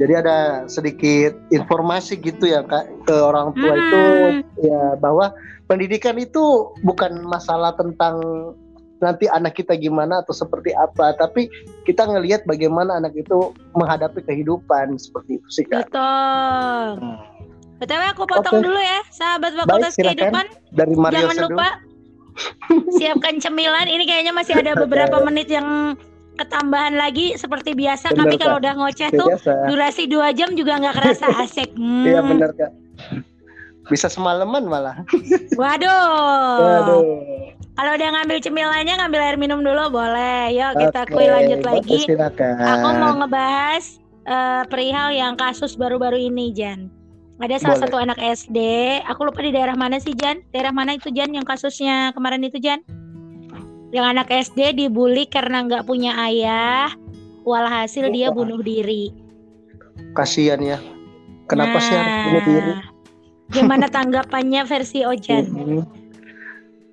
[0.00, 3.82] Jadi ada sedikit informasi gitu ya kak ke orang tua hmm.
[3.84, 4.02] itu
[4.64, 5.28] ya bahwa
[5.68, 8.16] pendidikan itu bukan masalah tentang
[9.00, 11.48] nanti anak kita gimana atau seperti apa, tapi
[11.88, 15.88] kita ngelihat bagaimana anak itu menghadapi kehidupan seperti itu sih kak.
[15.88, 17.00] Betul.
[17.00, 17.18] Hmm.
[17.80, 18.66] Btw aku potong okay.
[18.68, 20.46] dulu ya, sahabat fakultas Baik, kehidupan.
[20.76, 21.68] Dari Mario Jangan lupa
[23.00, 23.88] siapkan cemilan.
[23.88, 25.96] Ini kayaknya masih ada beberapa menit yang
[26.40, 29.28] ketambahan lagi seperti biasa bener, kami kalau udah ngoceh tuh
[29.68, 31.76] durasi dua jam juga nggak kerasa asik.
[31.76, 32.08] Hmm.
[32.08, 32.72] iya benar kak.
[33.92, 34.96] Bisa semalaman malah.
[35.60, 36.56] Waduh.
[36.64, 37.02] Waduh.
[37.76, 40.52] Kalau udah ngambil cemilannya ngambil air minum dulu boleh.
[40.56, 42.00] Yuk kita okay, kuy lanjut lagi.
[42.44, 43.84] aku mau ngebahas
[44.28, 46.88] uh, perihal yang kasus baru-baru ini Jan.
[47.40, 47.84] Ada salah boleh.
[47.88, 48.58] satu anak SD
[49.08, 50.40] aku lupa di daerah mana sih Jan.
[50.52, 52.80] Daerah mana itu Jan yang kasusnya kemarin itu Jan
[53.90, 56.90] yang anak SD dibully karena nggak punya ayah,
[57.42, 59.10] walhasil dia bunuh diri.
[60.14, 60.78] Kasihan ya.
[61.50, 62.72] Kenapa nah, sih harus bunuh diri?
[63.50, 65.44] Gimana tanggapannya versi Ojan?
[65.50, 65.82] Mm-hmm.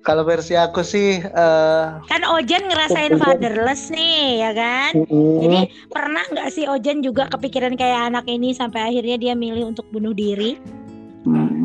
[0.02, 4.90] Kalau versi aku sih uh, kan Ojan ngerasain fatherless nih ya kan.
[4.98, 5.34] Mm-hmm.
[5.44, 5.58] Jadi
[5.94, 10.10] pernah nggak sih Ojan juga kepikiran kayak anak ini sampai akhirnya dia milih untuk bunuh
[10.10, 10.58] diri?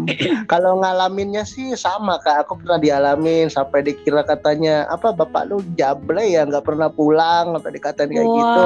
[0.04, 0.46] Hmm.
[0.52, 6.20] Kalau ngalaminnya sih sama kak, aku pernah dialamin sampai dikira katanya apa bapak lu jable
[6.20, 8.64] ya nggak pernah pulang sampai dikatain kayak Wah, gitu,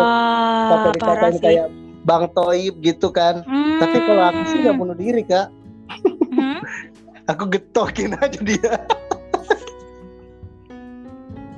[0.68, 1.68] sampai dikatain kayak
[2.08, 3.46] bang Toib gitu kan.
[3.46, 3.80] Hmm.
[3.84, 5.48] Tapi kalau aku sih nggak bunuh diri kak,
[6.34, 6.60] hmm.
[7.32, 8.74] aku getokin aja dia.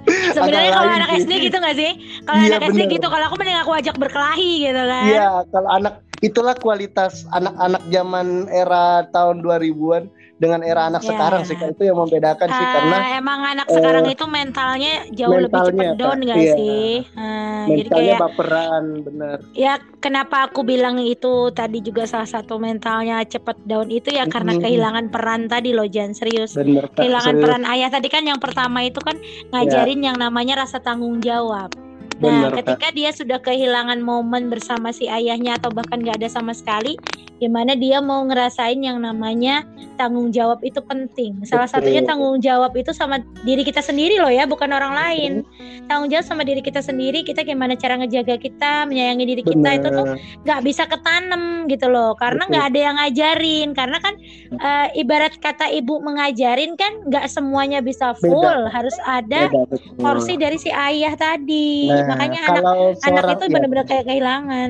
[0.34, 1.92] Sebenarnya kalau anak SD gitu gak sih?
[2.26, 5.06] Kalau iya, anak SD gitu, kalau aku mending aku ajak berkelahi gitu kan.
[5.06, 11.12] Iya, kalau anak itulah kualitas anak-anak zaman era tahun 2000-an dengan era anak yeah.
[11.12, 15.36] sekarang sih itu yang membedakan uh, sih karena emang anak uh, sekarang itu mentalnya jauh
[15.36, 16.54] mentalnya, lebih cepat down gak iya.
[16.56, 22.28] sih uh, mentalnya jadi kayak baperan bener ya kenapa aku bilang itu tadi juga salah
[22.32, 24.64] satu mentalnya cepet down itu ya karena mm-hmm.
[24.64, 27.44] kehilangan peran tadi loh Jan serius bener, kehilangan serius.
[27.44, 29.20] peran ayah tadi kan yang pertama itu kan
[29.52, 30.08] ngajarin yeah.
[30.12, 31.68] yang namanya rasa tanggung jawab
[32.20, 32.96] Nah, Bener, ketika Kak.
[33.00, 37.00] dia sudah kehilangan momen bersama si ayahnya atau bahkan gak ada sama sekali,
[37.40, 39.64] gimana dia mau ngerasain yang namanya
[39.96, 41.40] tanggung jawab itu penting.
[41.48, 41.96] Salah Betul.
[41.96, 45.32] satunya tanggung jawab itu sama diri kita sendiri loh ya, bukan orang lain.
[45.88, 49.80] Tanggung jawab sama diri kita sendiri, kita gimana cara ngejaga kita, menyayangi diri kita Bener.
[49.80, 50.06] itu tuh
[50.44, 53.70] gak bisa ketanam gitu loh, karena nggak ada yang ngajarin.
[53.72, 54.14] Karena kan
[54.60, 58.76] uh, ibarat kata ibu mengajarin kan nggak semuanya bisa full, Beda.
[58.76, 61.88] harus ada Beda, porsi dari si ayah tadi.
[61.88, 62.64] Nah makanya anak
[63.06, 63.54] anak itu iya.
[63.54, 64.70] benar-benar kayak kehilangan.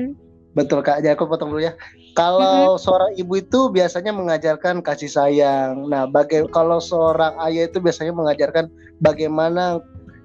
[0.50, 0.98] Betul kak.
[1.00, 1.74] Jadi aku potong dulu ya.
[2.18, 2.82] Kalau mm-hmm.
[2.82, 5.86] seorang ibu itu biasanya mengajarkan kasih sayang.
[5.86, 8.66] Nah baga- kalau seorang ayah itu biasanya mengajarkan
[8.98, 9.78] bagaimana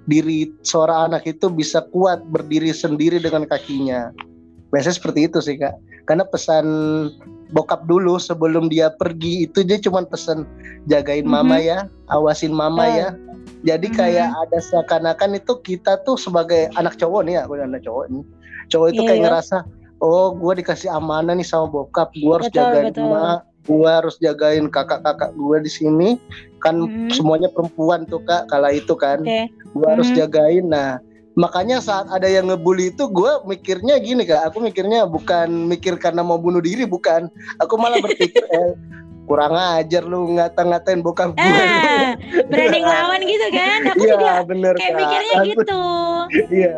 [0.06, 4.14] diri seorang anak itu bisa kuat berdiri sendiri dengan kakinya
[4.74, 6.66] biasanya seperti itu sih kak karena pesan
[7.54, 10.46] bokap dulu sebelum dia pergi itu dia cuma pesan
[10.90, 11.34] jagain mm-hmm.
[11.34, 13.10] mama ya awasin mama ya
[13.66, 14.42] jadi kayak hmm.
[14.46, 18.24] ada seakan-akan itu kita tuh sebagai anak cowok nih ya, gue anak cowok nih.
[18.70, 19.26] Cowok itu yeah, kayak yeah.
[19.26, 19.58] ngerasa,
[20.06, 23.10] oh gue dikasih amanah nih sama bokap, gue harus betul, jagain betul.
[23.10, 26.10] emak, gue harus jagain kakak-kakak gue di sini.
[26.62, 27.10] Kan hmm.
[27.10, 29.50] semuanya perempuan tuh kak, kala itu kan, okay.
[29.50, 30.18] gue harus hmm.
[30.18, 30.66] jagain.
[30.70, 31.02] Nah
[31.36, 36.24] makanya saat ada yang ngebully itu gue mikirnya gini kak aku mikirnya bukan mikir karena
[36.24, 37.28] mau bunuh diri bukan
[37.60, 38.74] aku malah berpikir eh,
[39.26, 41.42] kurang ajar lu ngata-ngatain bokap gue.
[41.42, 42.14] Ah,
[42.46, 43.80] berani ngelawan gitu kan?
[43.92, 45.00] Aku ya, juga bener, kayak kak.
[45.02, 45.84] mikirnya aku, gitu.
[46.62, 46.76] Iya.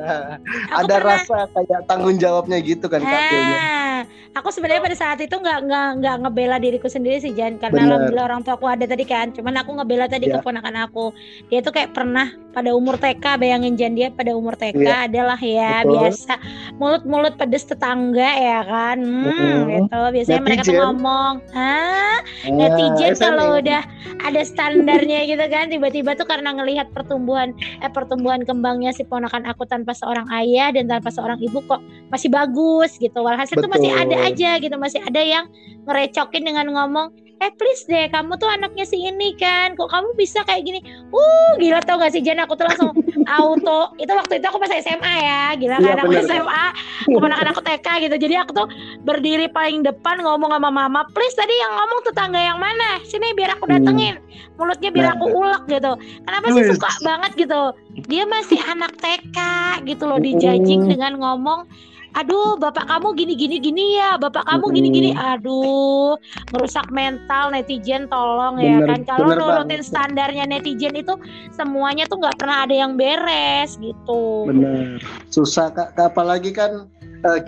[0.71, 3.99] Ada pernah, rasa kayak tanggung jawabnya gitu kan ah,
[4.37, 7.89] Aku sebenarnya pada saat itu nggak nggak nggak ngebela diriku sendiri sih Jan karena bener.
[7.89, 9.33] alhamdulillah orang tua aku ada tadi kan.
[9.33, 10.37] Cuman aku ngebela tadi ya.
[10.37, 11.09] keponakan aku.
[11.49, 15.09] Dia tuh kayak pernah pada umur TK bayangin Jan dia pada umur TK ya.
[15.09, 15.89] adalah ya Betul.
[15.97, 16.33] biasa
[16.77, 18.97] mulut-mulut pedes tetangga ya kan.
[19.01, 19.61] Hmm, -hmm.
[19.73, 20.01] gitu.
[20.13, 20.45] Biasanya Netizen.
[20.45, 23.81] mereka tuh ngomong, "Ah, netizen kalau udah
[24.23, 29.63] ada standarnya gitu kan tiba-tiba tuh karena ngelihat pertumbuhan eh pertumbuhan kembangnya si ponakan aku
[29.65, 34.15] tanpa seorang ayah dan tanpa seorang ibu kok masih bagus gitu walhasil tuh masih ada
[34.33, 35.45] aja gitu masih ada yang
[35.87, 40.41] ngerecokin dengan ngomong eh please deh kamu tuh anaknya si ini kan kok kamu bisa
[40.49, 40.81] kayak gini?
[41.13, 42.89] Uh gila tau gak sih Jan aku tuh langsung
[43.29, 43.93] auto.
[44.01, 46.01] Itu waktu itu aku masih SMA ya gila kan?
[46.01, 46.65] Aku SMA
[47.05, 48.15] keponakan aku TK gitu.
[48.17, 48.67] Jadi aku tuh
[49.05, 52.97] berdiri paling depan ngomong sama mama please tadi yang ngomong tetangga yang mana?
[53.05, 54.17] Sini biar aku datengin.
[54.57, 55.93] Mulutnya biar aku ulek gitu.
[56.25, 57.61] Kenapa sih suka banget gitu?
[58.09, 59.37] Dia masih anak TK
[59.85, 61.69] gitu loh dijajing dengan ngomong
[62.15, 64.15] aduh bapak kamu gini gini gini ya.
[64.15, 65.09] Bapak kamu gini gini.
[65.17, 66.15] Aduh
[66.55, 69.03] merusak mental netizen tolong ya kan.
[69.03, 71.17] Kalau nurutin standarnya netizen itu
[71.51, 74.47] semuanya tuh nggak pernah ada yang beres gitu.
[74.47, 75.01] Bener.
[75.33, 75.97] Susah kak.
[75.97, 76.87] Apalagi kan
[77.27, 77.41] uh,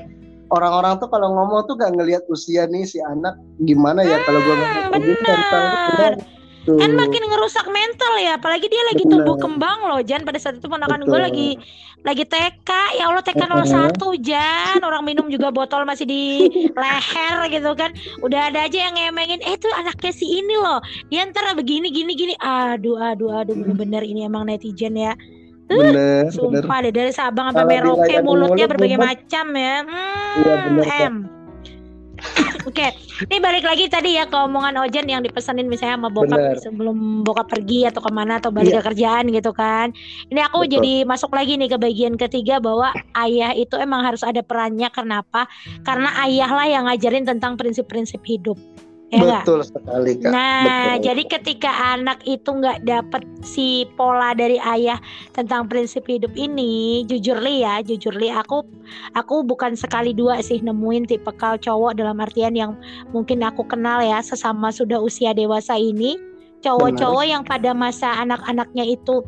[0.49, 4.17] orang-orang tuh kalau ngomong tuh gak ngelihat usia nih si anak gimana ya.
[4.17, 5.39] Hmm, kalau gue ngomong bener.
[6.67, 6.75] Tuh.
[6.75, 9.23] Kan makin ngerusak mental ya, apalagi dia lagi Bener.
[9.23, 10.27] tumbuh kembang loh, Jan.
[10.27, 11.49] Pada saat itu ponakan gue lagi
[11.99, 14.79] lagi TK, ya Allah TK 01 Jan.
[14.81, 17.91] Orang minum juga botol masih di leher gitu kan.
[18.23, 20.79] Udah ada aja yang ngemengin, eh tuh anaknya si ini loh.
[21.11, 22.33] Dia ntar begini gini gini.
[22.39, 25.13] Aduh, aduh, aduh, bener-bener ini emang netizen ya.
[25.69, 26.89] Bener, uh, sumpah bener.
[26.89, 29.09] deh dari Sabang sampai Merauke mulutnya mulut, berbagai mulut.
[29.13, 29.75] macam ya.
[29.85, 31.15] Hmm, iya, bener, M.
[32.67, 32.89] Oke, okay.
[33.31, 36.57] ini balik lagi tadi ya ke omongan Ojen yang dipesanin misalnya sama bokap Bener.
[36.59, 38.83] sebelum bokap pergi atau ke mana atau balik yeah.
[38.83, 39.95] ke kerjaan gitu kan.
[40.27, 40.73] Ini aku Betul.
[40.77, 44.91] jadi masuk lagi nih ke bagian ketiga bahwa ayah itu emang harus ada perannya.
[44.91, 45.47] Kenapa?
[45.87, 48.59] Karena ayah lah yang ngajarin tentang prinsip-prinsip hidup.
[49.09, 49.73] Ya Betul gak?
[49.73, 50.29] sekali kak.
[50.29, 51.01] Nah, Betul.
[51.09, 55.01] jadi ketika anak itu nggak dapet si pola dari ayah
[55.33, 58.61] tentang prinsip hidup ini, jujur li ya, jujur li aku,
[59.17, 62.77] aku bukan sekali dua sih nemuin tipe kal cowok dalam artian yang
[63.09, 66.13] mungkin aku kenal ya sesama sudah usia dewasa ini,
[66.61, 69.25] cowok-cowok yang pada masa anak-anaknya itu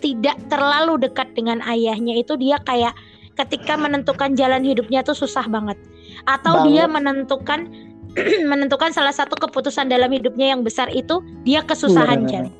[0.00, 2.96] tidak terlalu dekat dengan ayahnya itu dia kayak
[3.36, 5.76] ketika menentukan jalan hidupnya tuh susah banget,
[6.24, 6.68] atau banget.
[6.72, 7.91] dia menentukan
[8.50, 12.52] menentukan salah satu keputusan dalam hidupnya yang besar itu dia kesusahan Jan.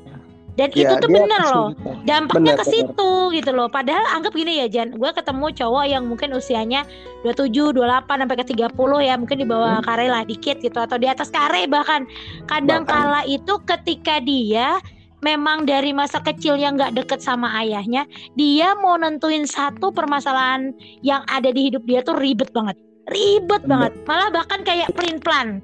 [0.53, 1.73] Dan ya, itu tuh bener loh,
[2.05, 3.65] dampaknya ke situ gitu loh.
[3.73, 6.85] Padahal anggap gini ya Jan, gue ketemu cowok yang mungkin usianya
[7.25, 8.69] 27, 28 sampai ke 30
[9.01, 9.85] ya, mungkin di bawah hmm.
[9.89, 12.05] kare lah dikit gitu atau di atas kare bahkan.
[12.45, 13.01] Kadang bahkan.
[13.17, 14.77] kala itu ketika dia
[15.25, 18.05] memang dari masa kecil yang nggak deket sama ayahnya,
[18.37, 20.69] dia mau nentuin satu permasalahan
[21.01, 25.59] yang ada di hidup dia tuh ribet banget ribet banget malah bahkan kayak print plan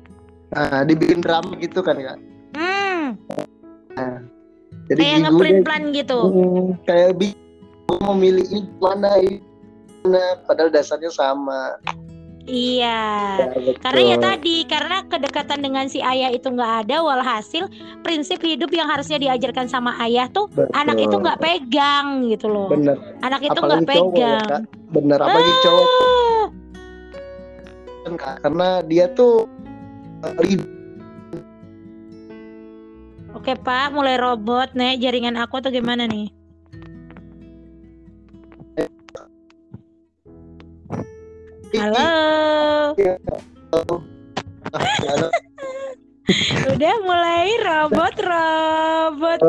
[0.49, 2.17] nah dibikin drama gitu kan kak
[2.55, 3.05] hmm
[3.91, 4.23] Nah,
[4.87, 6.19] jadi Kayak ngeprint plan gitu.
[6.23, 9.43] Hmm, kayak bingung mau milih ini mana ini
[10.01, 11.75] mana padahal dasarnya sama.
[12.47, 13.01] Iya.
[13.37, 17.67] Ya, Karena ya tadi, karena kedekatan dengan si ayah itu nggak ada, walhasil
[18.01, 20.71] prinsip hidup yang harusnya diajarkan sama ayah tuh Betul.
[20.71, 22.71] anak itu nggak pegang gitu loh.
[22.71, 24.47] bener Anak itu nggak cowok ya pegang.
[24.47, 26.09] kak bener apalagi cowok Ah, kan,
[28.17, 28.41] Kak.
[28.41, 29.45] karena dia tuh
[30.39, 30.79] ribet
[33.29, 36.33] Oke Pak, mulai robot nih jaringan aku atau gimana nih?
[41.77, 42.09] Halo,
[46.73, 49.39] udah mulai robot robot.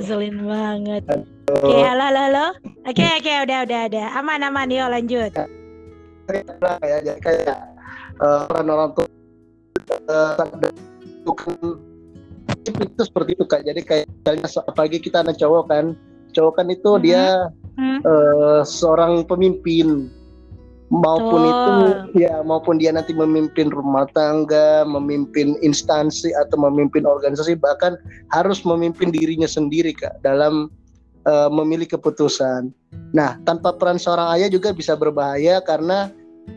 [0.00, 1.04] Keselin banget.
[1.52, 2.46] Oke, halo halo halo.
[2.88, 4.16] Oke oke udah udah ada.
[4.16, 5.28] Aman aman yuk lanjut.
[6.26, 7.75] jadi kayak
[8.20, 9.06] eh, orang-orang tuh
[10.08, 10.32] eh,
[11.26, 11.52] bukan
[12.66, 15.84] itu seperti itu kak jadi kayak misalnya apalagi kita anak cowok kan
[16.34, 17.02] cowok kan itu Mhm.
[17.04, 17.24] dia
[17.76, 18.00] Hmm.
[18.00, 20.08] eh, seorang pemimpin
[20.88, 21.52] maupun Betul.
[21.52, 21.74] itu
[22.24, 27.98] ya maupun dia nanti memimpin rumah tangga memimpin instansi atau memimpin organisasi bahkan
[28.30, 30.70] harus memimpin dirinya sendiri kak dalam
[31.26, 32.70] eh, memilih keputusan
[33.12, 36.08] nah tanpa peran seorang ayah juga bisa berbahaya karena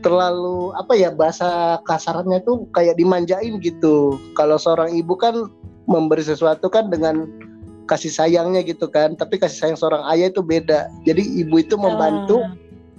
[0.06, 5.50] terlalu apa ya bahasa kasarnya tuh kayak dimanjain gitu kalau seorang ibu kan
[5.90, 7.26] memberi sesuatu kan dengan
[7.90, 12.46] kasih sayangnya gitu kan tapi kasih sayang seorang ayah itu beda jadi ibu itu membantu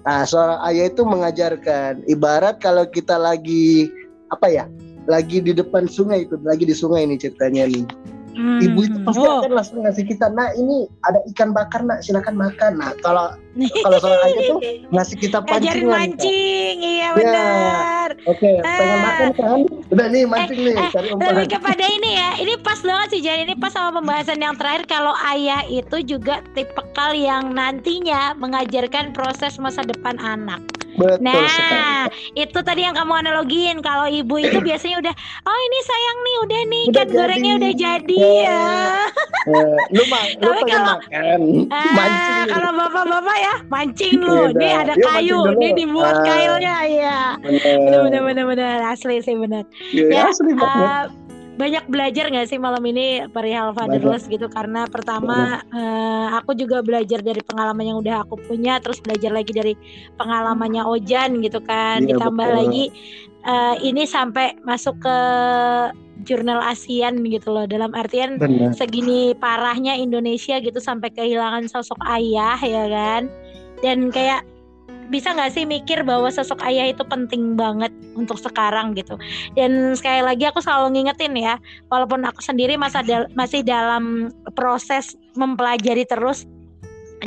[0.00, 1.92] Nah, seorang ayah itu mengajarkan.
[2.08, 3.92] Ibarat kalau kita lagi
[4.32, 4.64] apa ya?
[5.08, 7.84] Lagi di depan sungai itu, lagi di sungai ini ceritanya nih.
[8.40, 8.56] Hmm.
[8.58, 9.44] Ibu itu pasti Oh.
[9.44, 12.00] akan langsung ngasih kita, "Nah, ini ada ikan bakar, Nak.
[12.00, 13.36] Silakan makan." Nah, kalau
[13.84, 15.84] kalau seorang ayah tuh ngasih kita Ajarin pancingan.
[15.84, 15.92] Kak.
[15.92, 17.10] mancing, iya Ya.
[17.12, 18.08] benar.
[18.24, 19.02] Oke, pengen Ah.
[19.02, 19.58] makan kan?
[19.86, 21.26] Udah nih mancing nih, eh, cari umpan.
[21.28, 24.88] Lebih kepada ini ya, ini pas banget sih Jan, ini pas sama pembahasan yang terakhir
[24.88, 30.64] kalau ayah itu juga tipikal yang nantinya mengajarkan proses masa depan anak.
[31.00, 32.12] Betul Nah, sekali.
[32.36, 36.60] itu tadi yang kamu analogiin kalau ibu itu biasanya udah, oh ini sayang nih, udah
[36.62, 38.64] nih Udah ikan gorengnya udah jadi Ya.
[39.90, 41.40] lu mah lu Tapi kalau- makan,
[41.96, 42.36] mancing.
[42.36, 42.46] nih.
[42.46, 44.78] kalau bapak-bapak ya mancing lu, Iya, nih dah.
[44.78, 46.22] ada Yuk, kayu, nih dibuat Ah.
[46.22, 47.20] kailnya, ya.
[47.40, 48.00] Bener.
[48.04, 49.64] Bener bener bener asli sih bener.
[49.90, 50.68] Ya, Ya, asli banget.
[50.76, 51.04] Uh,
[51.60, 54.48] banyak belajar nggak sih malam ini perihal fatherless gitu?
[54.48, 59.52] Karena pertama uh, aku juga belajar dari pengalaman yang udah aku punya terus belajar lagi
[59.52, 59.76] dari
[60.16, 62.08] pengalamannya Ojan gitu kan.
[62.08, 62.56] Iya, ditambah betul.
[62.56, 62.84] lagi
[63.44, 65.16] uh, ini sampai masuk ke
[66.24, 67.68] jurnal ASEAN gitu loh.
[67.68, 68.72] Dalam artian Benar.
[68.72, 73.28] segini parahnya Indonesia gitu sampai kehilangan sosok ayah ya kan?
[73.84, 74.44] Dan kayak
[75.10, 79.18] bisa nggak sih mikir bahwa sosok ayah itu penting banget untuk sekarang gitu?
[79.58, 81.58] Dan sekali lagi aku selalu ngingetin ya
[81.90, 86.46] walaupun aku sendiri masih dalam proses mempelajari terus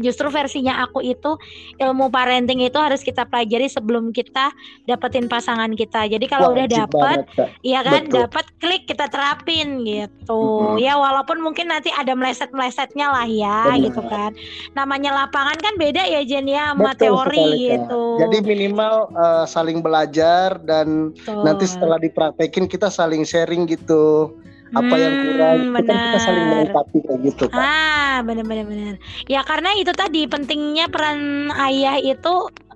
[0.01, 1.37] justru versinya aku itu
[1.77, 4.49] ilmu parenting itu harus kita pelajari sebelum kita
[4.89, 7.17] dapetin pasangan kita jadi kalau udah dapet.
[7.61, 8.17] Iya kan, Betul.
[8.25, 10.41] dapat klik kita terapin gitu.
[10.41, 10.81] Mm-mm.
[10.81, 13.83] Ya walaupun mungkin nanti ada meleset-melesetnya lah ya Benar.
[13.89, 14.31] gitu kan.
[14.77, 18.03] Namanya lapangan kan beda ya Jen ya sama Betul teori sekali, gitu.
[18.21, 21.41] Jadi minimal eh, saling belajar dan Betul.
[21.43, 24.33] nanti setelah dipraktekin kita saling sharing gitu
[24.71, 26.57] apa yang kurang Hmm, kan kita saling benar.
[26.65, 27.59] melengkapi kayak gitu kan.
[27.59, 28.95] Ah, benar-benar benar.
[29.27, 32.33] Ya karena itu tadi pentingnya peran ayah itu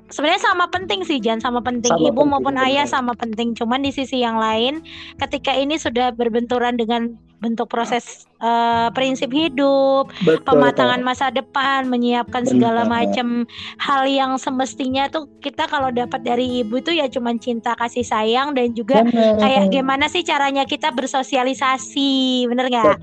[0.07, 2.93] sebenarnya sama penting sih Jan, sama penting Sama ibu penting, maupun ayah benar.
[2.93, 3.53] sama penting.
[3.53, 4.83] Cuman di sisi yang lain
[5.17, 10.41] ketika ini sudah berbenturan dengan bentuk proses eh, prinsip hidup, Betul.
[10.45, 13.45] pematangan masa depan, menyiapkan segala macam
[13.77, 18.57] hal yang semestinya tuh kita kalau dapat dari ibu itu ya cuman cinta kasih sayang
[18.57, 19.37] dan juga Benar.
[19.37, 22.95] kayak gimana sih caranya kita bersosialisasi, bener nggak?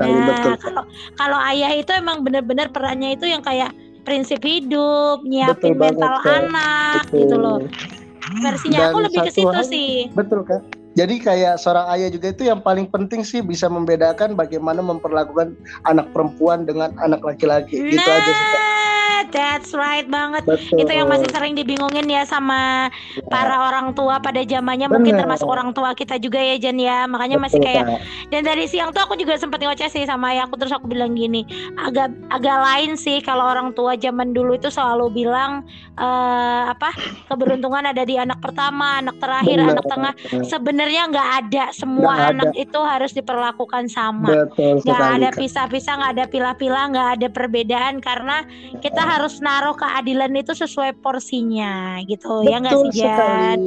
[0.00, 0.82] Nah, kalau
[1.16, 3.72] kalau ayah itu emang bener-bener perannya itu yang kayak
[4.04, 6.28] prinsip hidup, nyiapin Betul banget, mental Kak.
[6.44, 7.18] anak Betul.
[7.24, 7.58] gitu loh.
[8.40, 9.92] Versinya Dan aku lebih ke situ sih.
[10.12, 10.60] Betul kan?
[10.94, 15.58] Jadi kayak seorang ayah juga itu yang paling penting sih bisa membedakan bagaimana memperlakukan
[15.90, 17.82] anak perempuan dengan anak laki-laki.
[17.90, 18.46] Gitu aja sih.
[19.32, 20.44] That's right banget.
[20.44, 20.84] Betul.
[20.84, 22.92] Itu yang masih sering dibingungin ya sama
[23.32, 25.22] para orang tua pada zamannya mungkin Bener.
[25.24, 27.08] termasuk orang tua kita juga ya Jan ya.
[27.08, 28.00] Makanya masih Betul, kayak Kak.
[28.30, 31.46] dan dari siang tuh aku juga sempat ngoceh sih sama ayahku terus aku bilang gini,
[31.80, 35.64] agak agak lain sih kalau orang tua zaman dulu itu selalu bilang
[35.96, 36.90] eh apa?
[37.30, 39.72] keberuntungan ada di anak pertama, anak terakhir, Benar.
[39.74, 40.12] anak tengah.
[40.44, 42.30] Sebenarnya nggak ada, semua ada.
[42.34, 47.94] anak itu harus diperlakukan sama Betul nggak ada pisah-pisah nggak ada pilah-pilah nggak ada perbedaan
[48.02, 48.42] karena
[48.80, 53.58] kita harus naruh keadilan itu sesuai porsinya gitu ya nggak sih Jan?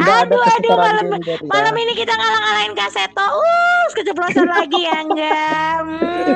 [0.00, 1.06] Aduh aduh malam
[1.44, 3.24] malam ini kita ngalah-ngalahin kaseto.
[3.24, 5.78] Uh, keceplosan lagi ya enggak.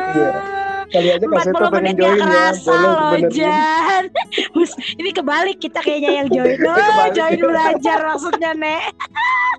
[0.09, 0.68] Hmm.
[0.89, 2.47] Kali aja Kaseto pengen join ya.
[2.65, 4.05] Boleh Jan.
[5.01, 6.57] ini kebalik kita kayaknya yang join.
[6.65, 8.97] Oh, join belajar maksudnya, Nek.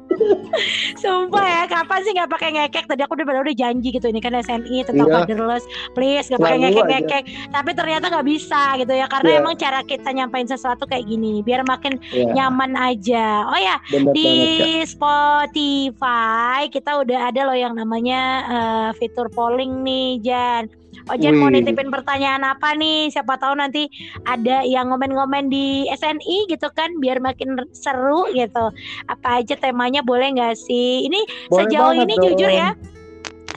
[1.01, 2.85] Sumpah ya, kapan sih nggak pakai ngekek?
[2.89, 5.15] Tadi aku udah udah janji gitu ini kan SNI tentang iya.
[5.21, 7.23] fatherless, please nggak pakai ngekek-ngekek.
[7.53, 9.39] Tapi ternyata nggak bisa gitu ya, karena yeah.
[9.41, 12.33] emang cara kita nyampain sesuatu kayak gini, biar makin yeah.
[12.33, 13.47] nyaman aja.
[13.47, 19.85] Oh ya, Bener di banget, Spotify kita udah ada loh yang namanya uh, fitur polling
[19.85, 20.78] nih, Jan.
[21.09, 21.41] Ojen Wih.
[21.41, 23.09] mau nitipin pertanyaan apa nih?
[23.09, 23.89] Siapa tahu nanti
[24.29, 28.69] ada yang ngomen-ngomen di SNI gitu kan, biar makin seru gitu.
[29.09, 31.09] Apa aja temanya boleh nggak sih?
[31.09, 32.25] Ini boleh sejauh ini dong.
[32.29, 32.69] jujur ya,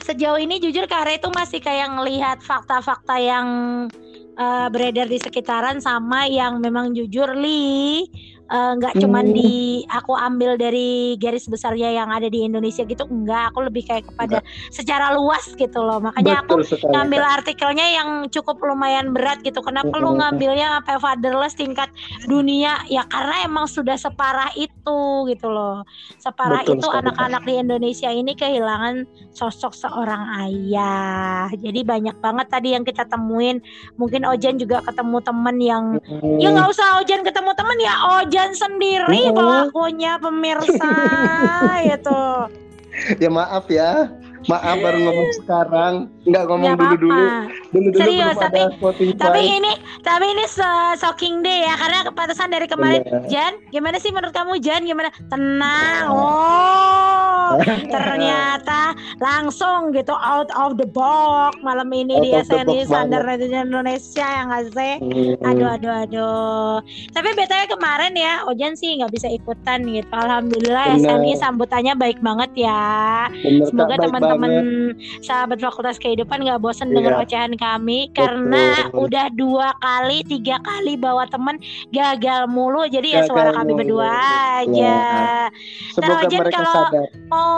[0.03, 3.47] sejauh ini jujur Kare itu masih kayak ngelihat fakta-fakta yang
[4.37, 8.07] uh, beredar di sekitaran sama yang memang jujur li
[8.53, 9.33] nggak uh, cuman hmm.
[9.33, 9.51] di
[9.89, 14.45] aku ambil dari garis besarnya yang ada di Indonesia gitu enggak aku lebih kayak kepada
[14.45, 14.69] enggak.
[14.69, 16.93] secara luas gitu loh makanya Betul aku sekali.
[16.93, 20.03] ngambil artikelnya yang cukup lumayan berat gitu kenapa hmm.
[20.05, 21.89] lu ngambilnya sampai fatherless tingkat
[22.29, 24.99] dunia ya karena emang sudah separah itu
[25.33, 25.81] gitu loh
[26.21, 32.77] separah Betul itu anak-anak di Indonesia ini kehilangan sosok seorang ayah jadi banyak banget tadi
[32.77, 33.65] yang kita temuin
[33.97, 36.37] mungkin Ojan juga ketemu temen yang hmm.
[36.37, 39.35] ya nggak usah Ojan ketemu temen ya Ojan dan sendiri oh.
[39.39, 40.91] pelakunya pemirsa
[41.95, 42.23] itu.
[43.23, 44.11] Ya maaf ya,
[44.51, 45.93] maaf baru ngomong sekarang,
[46.27, 47.23] nggak ngomong dulu
[47.73, 47.89] dulu.
[47.89, 48.61] Dulu Serius, tapi,
[49.17, 49.71] tapi ini
[50.05, 50.45] tapi ini
[51.01, 53.01] shocking deh ya karena kepatasan dari kemarin.
[53.03, 53.49] Yeah.
[53.49, 54.85] Jan, gimana sih menurut kamu Jan?
[54.85, 55.09] Gimana?
[55.27, 56.05] Tenang.
[56.13, 57.57] Oh,
[57.93, 64.25] ternyata langsung gitu out of the box malam ini out dia SNI standar netizen Indonesia
[64.25, 64.93] yang nggak sih?
[65.01, 65.47] Hmm.
[65.49, 66.73] Aduh aduh aduh.
[67.11, 70.09] Tapi btw kemarin ya Ojan sih nggak bisa ikutan gitu.
[70.13, 71.17] Alhamdulillah Bener.
[71.17, 73.27] SNI sambutannya baik banget ya.
[73.31, 74.51] Bener, Semoga teman-teman
[75.25, 76.95] sahabat Fakultas Kehidupan nggak bosan yeah.
[77.01, 78.15] dengan ocehan kami Betul.
[78.19, 81.55] karena udah dua kali, tiga kali bawa temen
[81.95, 82.83] gagal mulu.
[82.91, 84.11] Jadi ya gagal ya suara kami berdua
[84.59, 84.75] aja.
[84.75, 85.47] Ya.
[85.95, 86.83] Semoga Ojan kalau
[87.31, 87.51] mau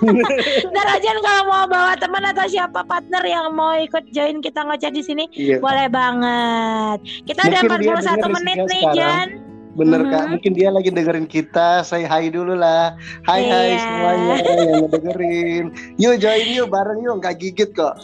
[0.70, 4.94] Ntar Ojan kalau mau bawa teman atau siapa partner yang mau ikut join kita ngoceh
[4.94, 5.58] di sini, yeah.
[5.58, 6.98] boleh banget.
[7.26, 9.49] Kita Mungkin udah 41 menit nih, Jan.
[9.80, 10.12] Bener mm-hmm.
[10.12, 11.80] kak, mungkin dia lagi dengerin kita.
[11.80, 13.00] Saya hai dulu lah.
[13.24, 13.56] Hai yeah.
[13.56, 15.64] hai semuanya yang dengerin.
[15.96, 17.96] Yuk join yuk bareng yuk, nggak gigit kok.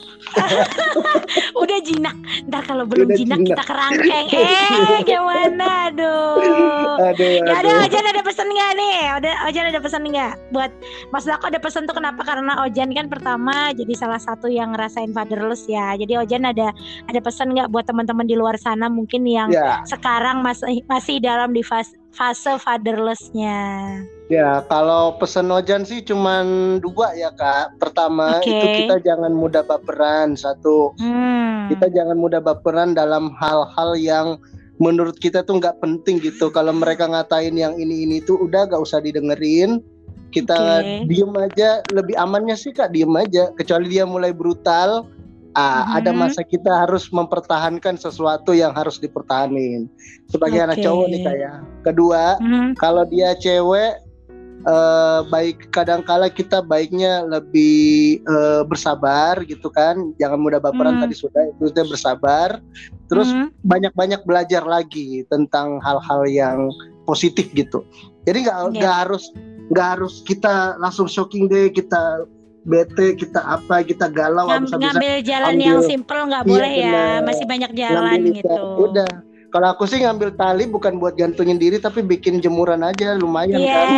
[1.61, 2.17] Udah jinak.
[2.49, 4.27] Ntar kalau belum jinak, jinak kita kerangkeng.
[4.33, 5.69] Eh gimana?
[5.93, 6.97] Aduh.
[7.13, 7.45] Aduh.
[7.45, 8.97] Ya ada Ojan ada pesan nggak nih?
[9.17, 10.35] Ada Ojan ada pesan nggak?
[10.53, 10.69] Buat
[11.09, 12.21] Mas Lako ada pesan tuh kenapa?
[12.21, 15.97] Karena Ojan kan pertama jadi salah satu yang ngerasain fatherless ya.
[15.97, 16.69] Jadi Ojan ada
[17.09, 19.81] ada pesan nggak buat teman-teman di luar sana mungkin yang yeah.
[19.89, 23.57] sekarang masih masih dalam di fase, fase fatherlessnya?
[24.29, 27.81] Ya, kalau pesan Ojan sih cuman dua ya kak.
[27.81, 28.53] Pertama okay.
[28.53, 30.93] itu kita jangan mudah baperan satu.
[31.01, 31.73] Hmm.
[31.73, 34.37] Kita jangan mudah baperan dalam hal-hal yang
[34.77, 36.53] menurut kita tuh nggak penting gitu.
[36.53, 39.81] Kalau mereka ngatain yang ini ini tuh udah gak usah didengerin.
[40.35, 41.09] Kita okay.
[41.09, 41.81] diem aja.
[41.95, 43.53] Lebih amannya sih kak diem aja.
[43.57, 45.09] Kecuali dia mulai brutal
[45.57, 49.89] ah, hmm ada masa kita harus mempertahankan sesuatu yang harus dipertahanin
[50.29, 50.67] sebagai okay.
[50.69, 52.77] anak cowok nih kayak kedua mm-hmm.
[52.77, 53.97] kalau dia cewek
[54.65, 61.05] uh, baik kadang-kala kita baiknya lebih uh, bersabar gitu kan jangan mudah baperan mm-hmm.
[61.05, 62.63] tadi sudah itu dia bersabar
[63.13, 63.53] terus mm-hmm.
[63.67, 66.59] banyak-banyak belajar lagi tentang hal-hal yang
[67.05, 67.85] positif gitu
[68.25, 69.03] jadi nggak nggak yeah.
[69.05, 69.25] harus
[69.75, 72.25] nggak harus kita langsung shocking deh kita
[72.67, 77.05] bete kita apa kita galau Ngam, ngambil jalan ambil, yang simple nggak iya, boleh ya
[77.23, 78.55] masih banyak jalan gitu
[78.91, 79.11] udah
[79.55, 83.73] kalau aku sih ngambil tali bukan buat gantungin diri tapi bikin jemuran aja lumayan yeah,
[83.73, 83.89] kan.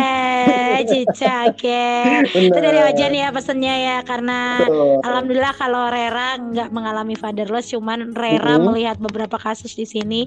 [0.85, 2.21] Cicak ya.
[2.49, 5.01] Itu dari Ojan ya pesennya ya karena Betul.
[5.05, 8.65] alhamdulillah kalau Rera nggak mengalami fatherless cuman Rera mm -hmm.
[8.67, 10.21] melihat beberapa kasus di sini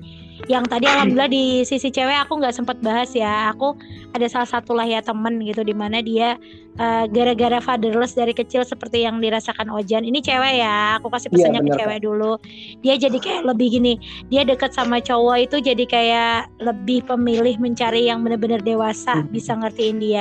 [0.50, 3.50] yang tadi alhamdulillah di sisi cewek aku nggak sempat bahas ya.
[3.54, 3.78] Aku
[4.12, 6.36] ada salah satu lah ya temen gitu di mana dia
[6.76, 10.04] gara eh, gara-gara fatherless dari kecil seperti yang dirasakan Ojan.
[10.04, 12.32] Ini cewek ya, aku kasih iya, pesannya ya, ke cewek dulu.
[12.80, 13.94] Dia jadi kayak lebih gini,
[14.28, 19.32] dia deket sama cowok itu jadi kayak lebih pemilih mencari yang benar-benar dewasa, hmm.
[19.32, 20.11] bisa ngertiin dia.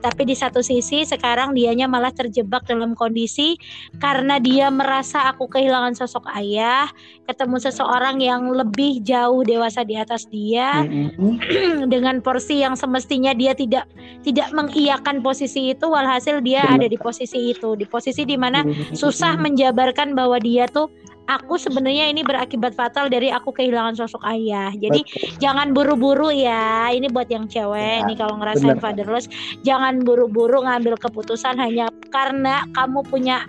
[0.00, 3.56] Tapi di satu sisi sekarang dianya malah terjebak dalam kondisi
[4.00, 6.88] karena dia merasa aku kehilangan sosok ayah,
[7.24, 11.88] ketemu seseorang yang lebih jauh dewasa di atas dia hmm.
[11.92, 13.88] dengan porsi yang semestinya dia tidak
[14.20, 16.84] tidak mengiyakan posisi itu walhasil dia Benar.
[16.84, 20.92] ada di posisi itu di posisi di mana susah menjabarkan bahwa dia tuh
[21.28, 24.70] aku sebenarnya ini berakibat fatal dari aku kehilangan sosok ayah.
[24.76, 25.40] Jadi Betul.
[25.40, 26.88] jangan buru-buru ya.
[26.92, 28.82] Ini buat yang cewek ya, nih kalau ngerasain bener.
[28.82, 29.26] fatherless,
[29.64, 33.44] jangan buru-buru ngambil keputusan hanya karena kamu punya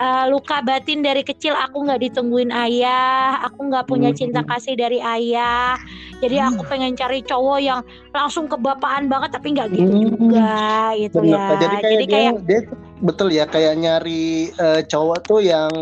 [0.00, 4.18] uh, luka batin dari kecil aku nggak ditungguin ayah, aku nggak punya hmm.
[4.18, 5.76] cinta kasih dari ayah.
[6.20, 6.48] Jadi hmm.
[6.52, 7.80] aku pengen cari cowok yang
[8.12, 10.04] langsung kebapaan banget tapi nggak gitu hmm.
[10.16, 10.56] juga
[10.96, 11.36] gitu Bener.
[11.36, 11.46] ya.
[11.60, 12.60] Jadi kayak, Jadi kayak dia, dia
[13.00, 15.72] betul ya kayak nyari uh, cowok tuh yang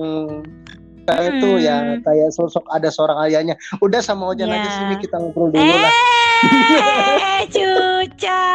[1.09, 1.43] kayak hmm.
[1.43, 3.57] tuh ya kayak sosok ada seorang ayahnya.
[3.81, 4.61] Udah sama Ojan yeah.
[4.61, 5.95] aja sini kita ngobrol dulu eh, lah.
[7.41, 8.47] Eh, cuca.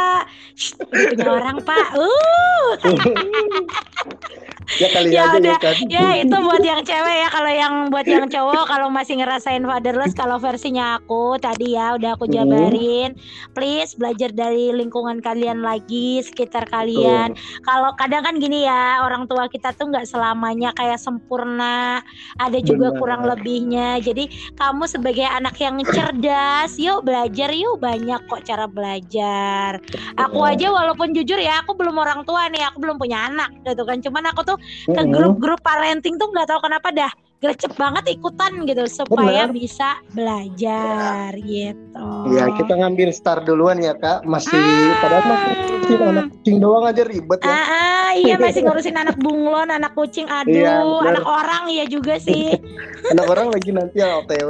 [0.93, 1.87] Punya orang, Pak.
[1.97, 2.71] Uh.
[4.79, 5.75] ya kali ya aja udah, kan.
[5.91, 7.27] ya itu buat yang cewek ya.
[7.29, 12.15] Kalau yang buat yang cowok kalau masih ngerasain fatherless kalau versinya aku tadi ya udah
[12.15, 13.13] aku jabarin
[13.53, 17.35] please belajar dari lingkungan kalian lagi sekitar kalian.
[17.63, 22.01] Kalau kadang kan gini ya orang tua kita tuh nggak selamanya kayak sempurna
[22.39, 22.99] ada juga Benar.
[22.99, 23.99] kurang lebihnya.
[24.01, 29.77] Jadi kamu sebagai anak yang cerdas yuk belajar yuk banyak kok cara belajar.
[30.17, 33.83] Aku aja walaupun jujur ya aku belum orang tua nih aku belum punya anak gitu
[33.83, 33.99] kan.
[34.01, 34.52] Cuman aku tuh
[34.87, 37.11] ke grup-grup parenting tuh nggak tahu kenapa dah
[37.43, 39.59] gercep banget ikutan gitu supaya Bener.
[39.59, 41.43] bisa belajar ya.
[41.43, 42.07] gitu.
[42.31, 44.23] Iya, kita ngambil star duluan ya, Kak.
[44.23, 44.95] Masih ah.
[45.03, 45.55] padahal masih
[45.87, 47.51] anak kucing doang aja ribet ya.
[47.51, 52.17] Ah, ah iya masih ngurusin anak bunglon, anak kucing, aduh, iya, anak orang iya juga
[52.21, 52.53] sih.
[53.13, 54.49] anak orang lagi nanti ya OTW.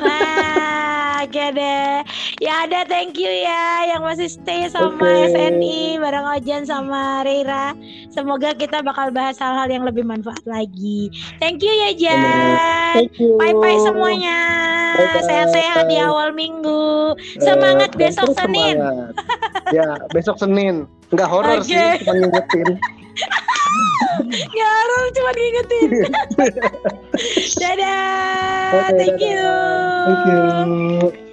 [0.00, 2.02] ah, oke deh.
[2.42, 5.30] Ya ada thank you ya yang masih stay sama okay.
[5.30, 7.76] SNI bareng Ojan sama Reira.
[8.10, 11.12] Semoga kita bakal bahas hal-hal yang lebih manfaat lagi.
[11.38, 13.06] Thank you ya Jan.
[13.38, 14.38] Bye bye semuanya.
[14.94, 17.18] Sehat-sehat di awal minggu.
[17.42, 18.78] Semangat uh, besok Senin.
[19.74, 20.63] ya, besok Senin.
[21.12, 21.68] Enggak horor okay.
[21.68, 22.68] sih, cuma ngingetin.
[24.54, 25.90] Gak horor, cuma ngingetin.
[27.60, 28.90] Dadah.
[28.90, 29.28] Okay, Thank dadah.
[29.28, 29.46] you.
[30.06, 31.23] Thank you.